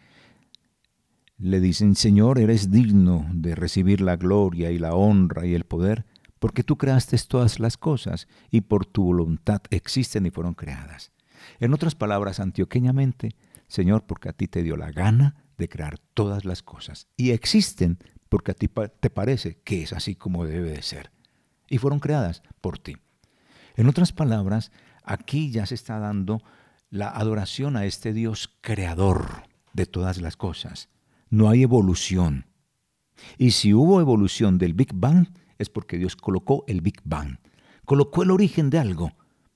le 1.38 1.60
dicen, 1.60 1.96
Señor, 1.96 2.38
eres 2.38 2.70
digno 2.70 3.26
de 3.32 3.54
recibir 3.54 4.02
la 4.02 4.16
gloria 4.16 4.70
y 4.70 4.78
la 4.78 4.94
honra 4.94 5.46
y 5.46 5.54
el 5.54 5.64
poder, 5.64 6.04
porque 6.38 6.62
tú 6.62 6.76
creaste 6.76 7.16
todas 7.26 7.58
las 7.58 7.78
cosas 7.78 8.28
y 8.50 8.60
por 8.62 8.84
tu 8.84 9.04
voluntad 9.04 9.62
existen 9.70 10.26
y 10.26 10.30
fueron 10.30 10.54
creadas. 10.54 11.12
En 11.58 11.72
otras 11.72 11.94
palabras, 11.94 12.40
antioqueñamente, 12.40 13.34
Señor, 13.68 14.04
porque 14.04 14.28
a 14.28 14.32
ti 14.32 14.48
te 14.48 14.62
dio 14.62 14.76
la 14.76 14.92
gana 14.92 15.44
de 15.56 15.68
crear 15.68 15.98
todas 16.14 16.44
las 16.44 16.62
cosas 16.62 17.06
y 17.16 17.30
existen 17.30 17.98
porque 18.28 18.52
a 18.52 18.54
ti 18.54 18.68
te 18.68 19.10
parece 19.10 19.58
que 19.64 19.82
es 19.82 19.92
así 19.92 20.14
como 20.14 20.44
debe 20.44 20.70
de 20.70 20.82
ser. 20.82 21.10
Y 21.68 21.78
fueron 21.78 22.00
creadas 22.00 22.42
por 22.60 22.78
ti. 22.78 22.96
En 23.76 23.88
otras 23.88 24.12
palabras, 24.12 24.72
aquí 25.04 25.50
ya 25.50 25.66
se 25.66 25.74
está 25.74 25.98
dando 25.98 26.42
la 26.90 27.08
adoración 27.08 27.76
a 27.76 27.84
este 27.84 28.12
Dios 28.12 28.50
creador 28.60 29.44
de 29.72 29.86
todas 29.86 30.20
las 30.20 30.36
cosas. 30.36 30.88
No 31.28 31.48
hay 31.48 31.62
evolución. 31.62 32.46
Y 33.38 33.52
si 33.52 33.74
hubo 33.74 34.00
evolución 34.00 34.58
del 34.58 34.74
Big 34.74 34.92
Bang, 34.94 35.28
es 35.58 35.68
porque 35.68 35.98
Dios 35.98 36.16
colocó 36.16 36.64
el 36.66 36.80
Big 36.80 37.00
Bang. 37.04 37.38
Colocó 37.84 38.22
el 38.22 38.30
origen 38.30 38.70
de 38.70 38.78
algo, 38.78 39.12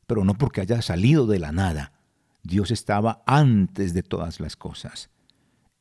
pero 0.06 0.24
no 0.24 0.34
porque 0.34 0.60
haya 0.60 0.82
salido 0.82 1.26
de 1.26 1.38
la 1.38 1.50
nada. 1.50 1.92
Dios 2.42 2.70
estaba 2.70 3.22
antes 3.26 3.94
de 3.94 4.02
todas 4.02 4.38
las 4.38 4.56
cosas. 4.56 5.10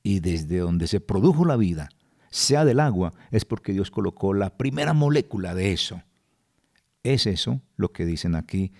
Y 0.01 0.19
desde 0.21 0.59
donde 0.59 0.87
se 0.87 0.99
produjo 1.01 1.45
la 1.45 1.55
vida, 1.55 1.89
sea 2.29 2.65
del 2.65 2.79
agua, 2.79 3.13
es 3.31 3.45
porque 3.45 3.73
Dios 3.73 3.91
colocó 3.91 4.33
la 4.33 4.57
primera 4.57 4.93
molécula 4.93 5.53
de 5.53 5.73
eso. 5.73 6.01
Es 7.03 7.27
eso 7.27 7.61
lo 7.75 7.91
que 7.91 8.05
dicen 8.05 8.35
aquí 8.35 8.71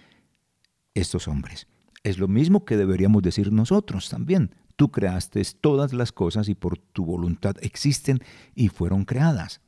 estos 0.94 1.28
hombres. 1.28 1.68
Es 2.04 2.18
lo 2.18 2.28
mismo 2.28 2.66
que 2.66 2.78
deberíamos 2.78 3.24
decir 3.24 3.52
nosotros 3.52 4.10
también. 4.10 4.56
Tú 4.76 4.92
creaste 4.92 5.42
todas 5.62 5.94
las 5.94 6.12
cosas 6.12 6.50
y 6.50 6.56
por 6.56 6.78
tu 6.78 7.06
voluntad 7.06 7.56
existen 7.62 8.20
y 8.56 8.70
fueron 8.70 9.06
creadas. 9.06 9.62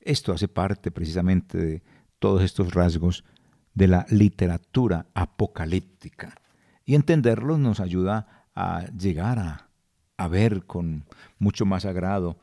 Esto 0.00 0.32
hace 0.32 0.48
parte 0.48 0.90
precisamente 0.90 1.58
de 1.58 1.82
todos 2.18 2.42
estos 2.42 2.72
rasgos 2.72 3.24
de 3.74 3.88
la 3.88 4.06
literatura 4.10 5.06
apocalíptica. 5.14 6.34
Y 6.84 6.94
entenderlos 6.94 7.58
nos 7.58 7.80
ayuda 7.80 8.46
a 8.54 8.86
llegar 8.86 9.38
a, 10.16 10.28
ver 10.28 10.64
con 10.64 11.04
mucho 11.38 11.64
más 11.64 11.84
agrado 11.84 12.38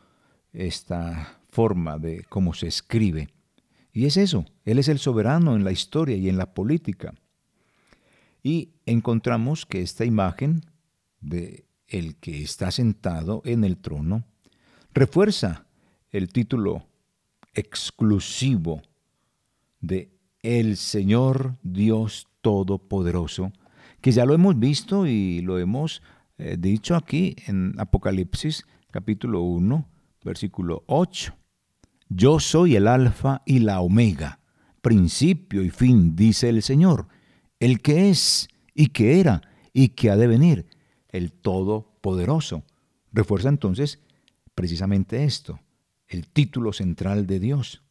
esta 0.53 1.39
forma 1.49 1.97
de 1.97 2.23
cómo 2.29 2.53
se 2.53 2.67
escribe. 2.67 3.29
Y 3.91 4.05
es 4.05 4.15
eso, 4.15 4.45
Él 4.63 4.79
es 4.79 4.87
el 4.87 4.99
soberano 4.99 5.55
en 5.55 5.63
la 5.63 5.71
historia 5.71 6.15
y 6.15 6.29
en 6.29 6.37
la 6.37 6.53
política. 6.53 7.13
Y 8.45 8.75
encontramos 8.85 9.65
que 9.65 9.81
esta 9.81 10.05
imagen 10.05 10.61
de 11.19 11.65
el 11.87 12.15
que 12.17 12.43
está 12.43 12.69
sentado 12.69 13.41
en 13.43 13.63
el 13.63 13.77
trono 13.77 14.23
refuerza 14.93 15.65
el 16.11 16.29
título 16.29 16.85
exclusivo 17.55 18.83
de 19.79 20.11
El 20.43 20.77
Señor 20.77 21.57
Dios 21.63 22.27
Todopoderoso, 22.41 23.51
que 23.99 24.11
ya 24.11 24.25
lo 24.25 24.35
hemos 24.35 24.59
visto 24.59 25.07
y 25.07 25.41
lo 25.41 25.57
hemos 25.57 26.03
eh, 26.37 26.55
dicho 26.59 26.95
aquí 26.95 27.35
en 27.47 27.73
Apocalipsis 27.79 28.63
capítulo 28.91 29.41
1, 29.41 29.89
versículo 30.23 30.83
8. 30.85 31.35
Yo 32.09 32.39
soy 32.39 32.75
el 32.75 32.87
alfa 32.87 33.41
y 33.43 33.57
la 33.57 33.79
omega, 33.79 34.39
principio 34.83 35.63
y 35.63 35.71
fin, 35.71 36.15
dice 36.15 36.49
el 36.49 36.61
Señor, 36.61 37.07
el 37.65 37.81
que 37.81 38.11
es 38.11 38.47
y 38.75 38.89
que 38.89 39.19
era 39.19 39.41
y 39.73 39.89
que 39.89 40.11
ha 40.11 40.17
de 40.17 40.27
venir, 40.27 40.67
el 41.09 41.31
Todopoderoso. 41.31 42.61
Refuerza 43.11 43.49
entonces 43.49 43.99
precisamente 44.53 45.23
esto, 45.23 45.59
el 46.07 46.27
título 46.27 46.73
central 46.73 47.25
de 47.25 47.39
Dios. 47.39 47.81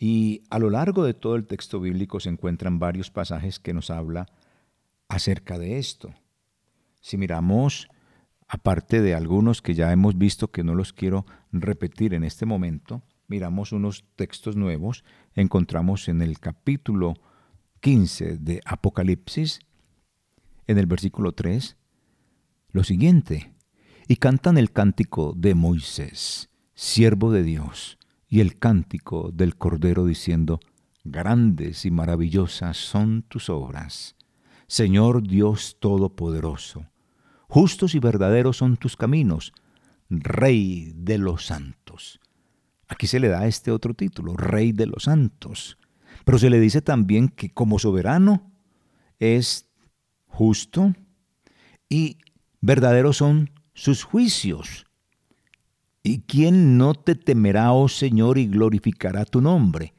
Y 0.00 0.42
a 0.50 0.58
lo 0.58 0.70
largo 0.70 1.04
de 1.04 1.14
todo 1.14 1.36
el 1.36 1.46
texto 1.46 1.78
bíblico 1.78 2.18
se 2.18 2.28
encuentran 2.28 2.80
varios 2.80 3.08
pasajes 3.08 3.60
que 3.60 3.72
nos 3.72 3.88
habla 3.88 4.26
acerca 5.06 5.60
de 5.60 5.78
esto. 5.78 6.12
Si 7.00 7.16
miramos 7.16 7.86
aparte 8.48 9.00
de 9.00 9.14
algunos 9.14 9.62
que 9.62 9.74
ya 9.74 9.92
hemos 9.92 10.18
visto 10.18 10.50
que 10.50 10.64
no 10.64 10.74
los 10.74 10.92
quiero 10.92 11.24
repetir 11.52 12.14
en 12.14 12.24
este 12.24 12.46
momento, 12.46 13.04
miramos 13.28 13.70
unos 13.70 14.04
textos 14.16 14.56
nuevos, 14.56 15.04
encontramos 15.36 16.08
en 16.08 16.20
el 16.20 16.40
capítulo 16.40 17.14
15 17.80 18.38
de 18.38 18.60
Apocalipsis, 18.64 19.60
en 20.66 20.78
el 20.78 20.86
versículo 20.86 21.32
3, 21.32 21.76
lo 22.70 22.84
siguiente, 22.84 23.54
y 24.08 24.16
cantan 24.16 24.58
el 24.58 24.72
cántico 24.72 25.32
de 25.36 25.54
Moisés, 25.54 26.50
siervo 26.74 27.32
de 27.32 27.42
Dios, 27.42 27.98
y 28.28 28.40
el 28.40 28.58
cántico 28.58 29.30
del 29.32 29.56
Cordero 29.56 30.04
diciendo, 30.04 30.60
Grandes 31.04 31.84
y 31.84 31.90
maravillosas 31.90 32.76
son 32.76 33.22
tus 33.22 33.48
obras, 33.48 34.16
Señor 34.66 35.22
Dios 35.26 35.76
Todopoderoso 35.78 36.86
Justos 37.48 37.94
y 37.94 38.00
verdaderos 38.00 38.56
son 38.56 38.76
tus 38.76 38.96
caminos, 38.96 39.52
Rey 40.08 40.92
de 40.94 41.18
los 41.18 41.46
santos. 41.46 42.20
Aquí 42.88 43.06
se 43.06 43.20
le 43.20 43.28
da 43.28 43.46
este 43.46 43.70
otro 43.70 43.94
título, 43.94 44.36
Rey 44.36 44.72
de 44.72 44.86
los 44.86 45.04
santos. 45.04 45.78
Pero 46.26 46.40
se 46.40 46.50
le 46.50 46.58
dice 46.58 46.82
también 46.82 47.28
que 47.28 47.50
como 47.50 47.78
soberano 47.78 48.50
es 49.20 49.70
justo 50.26 50.92
y 51.88 52.18
verdaderos 52.60 53.18
son 53.18 53.52
sus 53.74 54.02
juicios. 54.02 54.86
¿Y 56.02 56.22
quién 56.22 56.78
no 56.78 56.94
te 56.94 57.14
temerá, 57.14 57.70
oh 57.70 57.86
Señor, 57.86 58.38
y 58.38 58.48
glorificará 58.48 59.24
tu 59.24 59.40
nombre? 59.40 59.94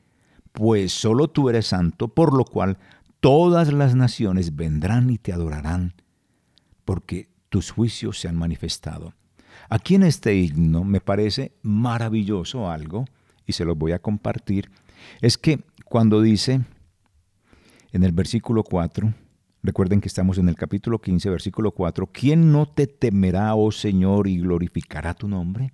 Pues 0.51 0.91
solo 0.91 1.29
tú 1.29 1.47
eres 1.47 1.67
santo, 1.67 2.09
por 2.09 2.37
lo 2.37 2.43
cual 2.43 2.77
todas 3.21 3.71
las 3.71 3.95
naciones 3.95 4.57
vendrán 4.57 5.09
y 5.09 5.17
te 5.17 5.31
adorarán, 5.31 5.93
porque 6.83 7.29
tus 7.47 7.71
juicios 7.71 8.19
se 8.19 8.27
han 8.27 8.35
manifestado. 8.35 9.13
Aquí 9.69 9.95
en 9.95 10.03
este 10.03 10.35
himno 10.35 10.83
me 10.83 10.99
parece 10.99 11.53
maravilloso 11.61 12.69
algo, 12.69 13.05
y 13.45 13.53
se 13.53 13.63
los 13.63 13.77
voy 13.77 13.93
a 13.93 13.99
compartir, 13.99 14.69
es 15.21 15.37
que 15.37 15.63
cuando 15.89 16.21
dice 16.21 16.61
en 17.91 18.03
el 18.03 18.11
versículo 18.11 18.63
4, 18.63 19.13
recuerden 19.63 20.01
que 20.01 20.07
estamos 20.07 20.37
en 20.37 20.49
el 20.49 20.55
capítulo 20.55 20.99
15, 20.99 21.29
versículo 21.29 21.71
4, 21.71 22.07
¿quién 22.07 22.51
no 22.51 22.67
te 22.67 22.87
temerá, 22.87 23.55
oh 23.55 23.71
Señor, 23.71 24.27
y 24.27 24.39
glorificará 24.39 25.13
tu 25.13 25.27
nombre? 25.27 25.73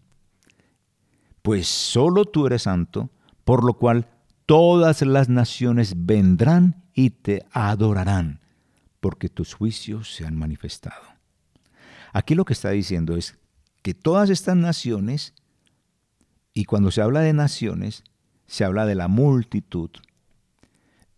Pues 1.42 1.68
solo 1.68 2.26
tú 2.26 2.48
eres 2.48 2.64
santo, 2.64 3.10
por 3.44 3.64
lo 3.64 3.74
cual 3.74 4.08
todas 4.46 5.02
las 5.02 5.30
naciones 5.30 5.94
vendrán 6.06 6.86
y 6.94 7.10
te 7.10 7.46
adorarán, 7.52 8.40
porque 9.00 9.30
tus 9.30 9.54
juicios 9.54 10.14
se 10.14 10.26
han 10.26 10.38
manifestado. 10.38 11.04
Aquí 12.14 12.36
lo 12.36 12.46
que 12.46 12.54
está 12.54 12.70
diciendo 12.70 13.18
es 13.18 13.38
que 13.82 13.94
todas 13.94 14.30
estas 14.30 14.56
naciones 14.56 15.34
Y 16.54 16.66
cuando 16.66 16.92
se 16.92 17.02
habla 17.02 17.22
de 17.22 17.34
naciones, 17.34 18.04
se 18.48 18.64
habla 18.64 18.86
de 18.86 18.96
la 18.96 19.08
multitud. 19.08 19.90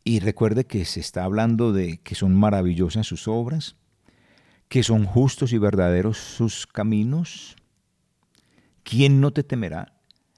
Y 0.03 0.19
recuerde 0.19 0.65
que 0.65 0.85
se 0.85 0.99
está 0.99 1.23
hablando 1.23 1.73
de 1.73 1.97
que 1.97 2.15
son 2.15 2.35
maravillosas 2.35 3.07
sus 3.07 3.27
obras, 3.27 3.75
que 4.69 4.83
son 4.83 5.05
justos 5.05 5.53
y 5.53 5.57
verdaderos 5.57 6.17
sus 6.17 6.67
caminos. 6.67 7.55
¿Quién 8.83 9.19
no 9.21 9.31
te 9.31 9.43
temerá? 9.43 9.93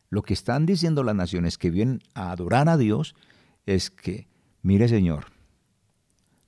Lo 0.10 0.22
que 0.22 0.34
están 0.34 0.66
diciendo 0.66 1.04
las 1.04 1.16
naciones 1.16 1.58
que 1.58 1.70
vienen 1.70 2.02
a 2.14 2.32
adorar 2.32 2.70
a 2.70 2.78
Dios 2.78 3.16
es 3.66 3.90
que, 3.90 4.28
mire 4.62 4.88
Señor, 4.88 5.26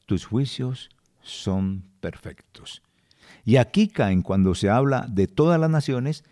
tus 0.05 0.25
juicios 0.25 0.89
son 1.21 1.83
perfectos. 1.99 2.81
Y 3.43 3.57
aquí 3.57 3.87
caen, 3.87 4.21
cuando 4.21 4.55
se 4.55 4.69
habla 4.69 5.05
de 5.09 5.27
todas 5.27 5.59
las 5.59 5.69
naciones, 5.69 6.23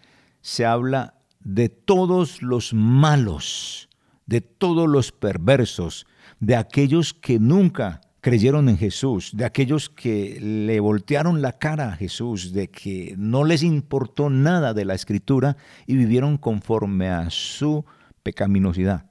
se 0.41 0.65
habla 0.65 1.15
de 1.39 1.69
todos 1.69 2.41
los 2.41 2.73
malos, 2.73 3.86
de 4.27 4.41
todos 4.41 4.87
los 4.87 5.11
perversos, 5.11 6.05
de 6.39 6.55
aquellos 6.55 7.13
que 7.13 7.39
nunca 7.39 8.01
creyeron 8.21 8.67
en 8.67 8.77
Jesús, 8.77 9.31
de 9.33 9.45
aquellos 9.45 9.89
que 9.89 10.39
le 10.41 10.79
voltearon 10.79 11.41
la 11.41 11.53
cara 11.53 11.93
a 11.93 11.95
Jesús, 11.95 12.51
de 12.51 12.69
que 12.69 13.15
no 13.17 13.45
les 13.45 13.63
importó 13.63 14.29
nada 14.29 14.73
de 14.73 14.85
la 14.85 14.95
escritura 14.95 15.55
y 15.85 15.95
vivieron 15.95 16.37
conforme 16.37 17.09
a 17.09 17.29
su 17.29 17.85
pecaminosidad. 18.23 19.09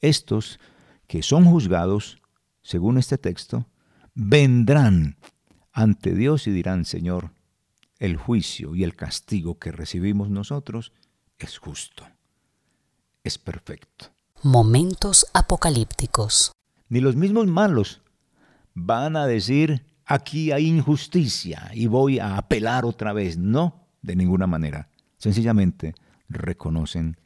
Estos 0.00 0.60
que 1.06 1.22
son 1.22 1.44
juzgados, 1.44 2.20
según 2.62 2.98
este 2.98 3.18
texto, 3.18 3.66
vendrán 4.14 5.16
ante 5.72 6.14
Dios 6.14 6.46
y 6.46 6.50
dirán, 6.50 6.84
Señor, 6.84 7.32
el 7.98 8.16
juicio 8.16 8.74
y 8.74 8.84
el 8.84 8.94
castigo 8.94 9.58
que 9.58 9.72
recibimos 9.72 10.28
nosotros 10.30 10.92
es 11.38 11.58
justo, 11.58 12.06
es 13.24 13.38
perfecto. 13.38 14.12
Momentos 14.42 15.26
apocalípticos. 15.34 16.52
Ni 16.88 17.00
los 17.00 17.14
mismos 17.14 17.46
malos 17.46 18.00
van 18.72 19.16
a 19.16 19.26
decir, 19.26 19.84
aquí 20.06 20.50
hay 20.50 20.66
injusticia 20.66 21.70
y 21.74 21.88
voy 21.88 22.20
a 22.20 22.38
apelar 22.38 22.86
otra 22.86 23.12
vez. 23.12 23.36
No, 23.36 23.86
de 24.00 24.16
ninguna 24.16 24.46
manera. 24.46 24.88
Sencillamente 25.18 25.94
reconocen 26.30 27.18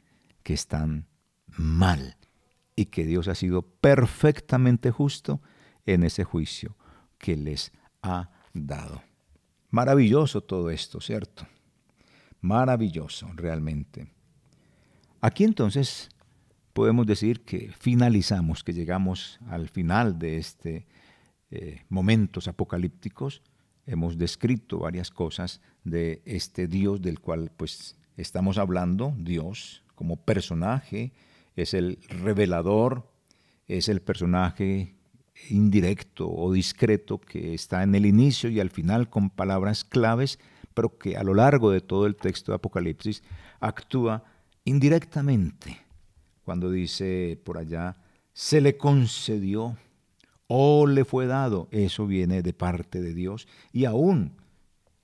que 0.43 0.53
están 0.53 1.07
mal 1.47 2.17
y 2.75 2.87
que 2.87 3.05
Dios 3.05 3.29
ha 3.29 3.35
sido 3.35 3.61
perfectamente 3.61 4.91
justo 4.91 5.41
en 5.85 6.03
ese 6.03 6.25
juicio 6.25 6.75
que 7.17 7.37
les 7.37 7.71
ha 8.01 8.29
dado. 8.53 9.01
Maravilloso 9.69 10.41
todo 10.41 10.69
esto, 10.69 10.99
¿cierto? 10.99 11.47
Maravilloso, 12.41 13.29
realmente. 13.35 14.11
Aquí 15.21 15.45
entonces 15.45 16.09
podemos 16.75 17.07
decir 17.07 17.45
que 17.45 17.71
finalizamos, 17.79 18.61
que 18.61 18.73
llegamos 18.73 19.39
al 19.47 19.69
final 19.69 20.19
de 20.19 20.37
este 20.37 20.85
eh, 21.49 21.83
momentos 21.87 22.49
apocalípticos, 22.49 23.41
hemos 23.85 24.17
descrito 24.17 24.79
varias 24.79 25.09
cosas 25.09 25.61
de 25.85 26.21
este 26.25 26.67
Dios 26.67 27.01
del 27.01 27.21
cual 27.21 27.49
pues 27.55 27.95
estamos 28.17 28.57
hablando, 28.57 29.13
Dios 29.17 29.83
como 29.95 30.17
personaje, 30.17 31.13
es 31.55 31.73
el 31.73 31.97
revelador, 32.09 33.09
es 33.69 33.87
el 33.87 34.01
personaje 34.01 34.95
indirecto 35.49 36.29
o 36.29 36.51
discreto 36.51 37.21
que 37.21 37.53
está 37.53 37.83
en 37.83 37.95
el 37.95 38.05
inicio 38.05 38.49
y 38.49 38.59
al 38.59 38.69
final 38.69 39.09
con 39.09 39.29
palabras 39.29 39.85
claves, 39.85 40.39
pero 40.73 40.97
que 40.97 41.15
a 41.15 41.23
lo 41.23 41.35
largo 41.35 41.71
de 41.71 41.79
todo 41.79 42.05
el 42.05 42.17
texto 42.17 42.51
de 42.51 42.57
Apocalipsis 42.57 43.23
actúa 43.61 44.25
indirectamente. 44.65 45.84
Cuando 46.45 46.71
dice 46.71 47.41
por 47.43 47.57
allá, 47.57 47.97
se 48.33 48.61
le 48.61 48.77
concedió 48.77 49.77
o 50.47 50.85
le 50.85 51.03
fue 51.05 51.25
dado, 51.25 51.67
eso 51.71 52.05
viene 52.05 52.43
de 52.43 52.53
parte 52.53 53.01
de 53.01 53.15
Dios. 53.15 53.47
Y 53.73 53.85
aún 53.85 54.33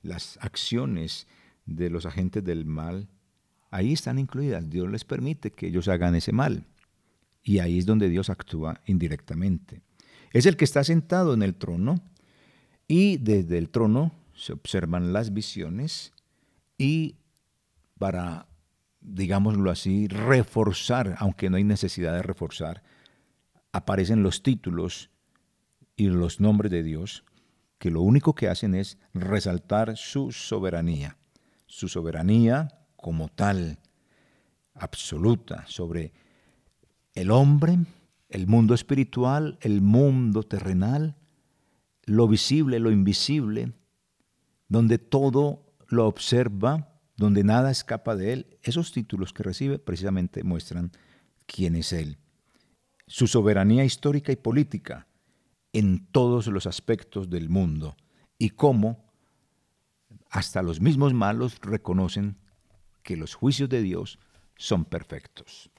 las 0.04 0.38
acciones 0.42 1.28
de 1.66 1.89
los 1.89 2.06
agentes 2.06 2.44
del 2.44 2.66
mal, 2.66 3.08
ahí 3.72 3.94
están 3.94 4.20
incluidas. 4.20 4.70
Dios 4.70 4.89
les 4.89 5.04
permite 5.04 5.52
que 5.52 5.68
ellos 5.68 5.88
hagan 5.88 6.16
ese 6.16 6.32
mal. 6.32 6.66
Y 7.44 7.58
ahí 7.58 7.80
es 7.80 7.88
donde 7.88 8.08
Dios 8.08 8.30
actúa 8.30 8.80
indirectamente. 8.86 9.82
Es 10.32 10.46
el 10.46 10.56
que 10.56 10.66
está 10.66 10.84
sentado 10.84 11.34
en 11.34 11.42
el 11.42 11.56
trono 11.56 11.96
y 12.88 13.18
desde 13.18 13.58
el 13.58 13.70
trono 13.70 14.12
se 14.36 14.54
observan 14.54 15.12
las 15.12 15.34
visiones 15.34 16.14
y 16.78 17.16
para, 17.98 18.48
digámoslo 19.02 19.72
así, 19.72 20.08
reforzar, 20.08 21.16
aunque 21.20 21.49
no 21.49 21.58
hay 21.58 21.64
necesidad 21.64 22.14
de 22.14 22.22
reforzar, 22.22 22.84
aparecen 23.72 24.24
los 24.24 24.43
títulos 24.43 25.10
y 25.95 26.08
los 26.08 26.39
nombres 26.39 26.72
de 26.72 26.84
Dios, 26.84 27.24
que 27.78 27.91
lo 27.91 28.02
único 28.02 28.36
que 28.36 28.47
hacen 28.47 28.76
es 28.76 28.97
resaltar 29.14 29.97
su 29.97 30.32
soberanía, 30.32 31.18
su 31.66 31.88
soberanía 31.88 32.68
como 32.95 33.28
tal, 33.28 33.80
absoluta, 34.76 35.66
sobre 35.68 36.14
el 37.14 37.32
hombre, 37.32 37.80
el 38.30 38.47
mundo 38.47 38.74
espiritual, 38.74 39.58
el 39.62 39.82
mundo 39.82 40.43
terrenal, 40.43 41.16
lo 42.06 42.28
visible, 42.28 42.80
lo 42.80 42.91
invisible, 42.91 43.74
donde 44.68 44.97
todo 44.99 45.66
lo 45.88 46.08
observa, 46.08 46.91
donde 47.18 47.43
nada 47.43 47.72
escapa 47.72 48.16
de 48.16 48.34
él. 48.34 48.57
Esos 48.64 48.91
títulos 48.91 49.34
que 49.34 49.43
recibe 49.43 49.80
precisamente 49.80 50.43
muestran 50.43 50.91
quién 51.45 51.76
es 51.76 51.93
él. 51.93 52.18
Su 53.07 53.28
soberanía 53.28 53.84
histórica 53.84 54.32
y 54.32 54.38
política, 54.38 55.07
en 55.74 56.05
todos 56.07 56.47
los 56.47 56.66
aspectos 56.66 57.30
del 57.30 57.49
mundo 57.49 57.95
y 58.38 58.49
cómo 58.49 59.05
hasta 60.30 60.62
los 60.62 60.82
mismos 60.82 61.14
malos 61.14 61.59
reconocen 61.62 62.38
que 63.03 63.18
los 63.18 63.36
juicios 63.36 63.70
de 63.70 63.82
Dios 63.82 64.20
son 64.57 64.86
perfectos. 64.86 65.70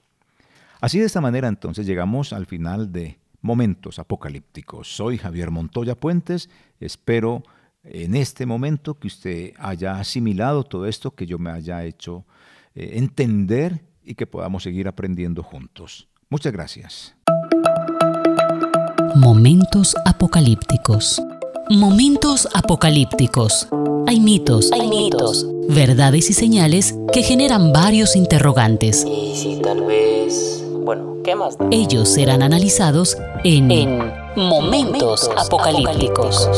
Así 0.80 0.98
de 0.98 1.06
esta 1.06 1.20
manera 1.20 1.48
entonces 1.48 1.86
llegamos 1.86 2.32
al 2.32 2.46
final 2.46 2.92
de 2.92 3.18
Momentos 3.40 3.98
Apocalípticos. 3.98 4.94
Soy 4.94 5.18
Javier 5.18 5.50
Montoya 5.50 5.94
Puentes, 5.94 6.48
espero 6.80 7.42
en 7.84 8.14
este 8.14 8.46
momento 8.46 8.94
que 8.94 9.08
usted 9.08 9.52
haya 9.58 9.98
asimilado 9.98 10.64
todo 10.64 10.86
esto, 10.86 11.14
que 11.14 11.26
yo 11.26 11.38
me 11.38 11.50
haya 11.50 11.84
hecho 11.84 12.24
eh, 12.74 12.92
entender 12.94 13.84
y 14.04 14.14
que 14.14 14.26
podamos 14.26 14.62
seguir 14.62 14.88
aprendiendo 14.88 15.42
juntos. 15.42 16.08
Muchas 16.28 16.52
gracias. 16.52 17.14
Momentos 19.16 19.94
apocalípticos. 20.06 21.20
Momentos 21.70 22.48
apocalípticos. 22.54 23.68
Hay 24.06 24.20
mitos, 24.20 24.72
hay 24.72 24.88
mitos, 24.88 25.46
verdades 25.68 26.28
y 26.30 26.32
señales 26.32 26.94
que 27.12 27.22
generan 27.22 27.72
varios 27.72 28.16
interrogantes. 28.16 29.04
Y 29.06 29.36
si 29.36 29.60
tal 29.60 29.84
vez... 29.84 30.64
Bueno, 30.84 31.18
¿qué 31.22 31.36
más 31.36 31.56
da? 31.56 31.68
Ellos 31.70 32.08
serán 32.08 32.42
analizados 32.42 33.16
en, 33.44 33.70
En 33.70 33.98
Momentos 34.34 35.30
apocalípticos. 35.36 36.48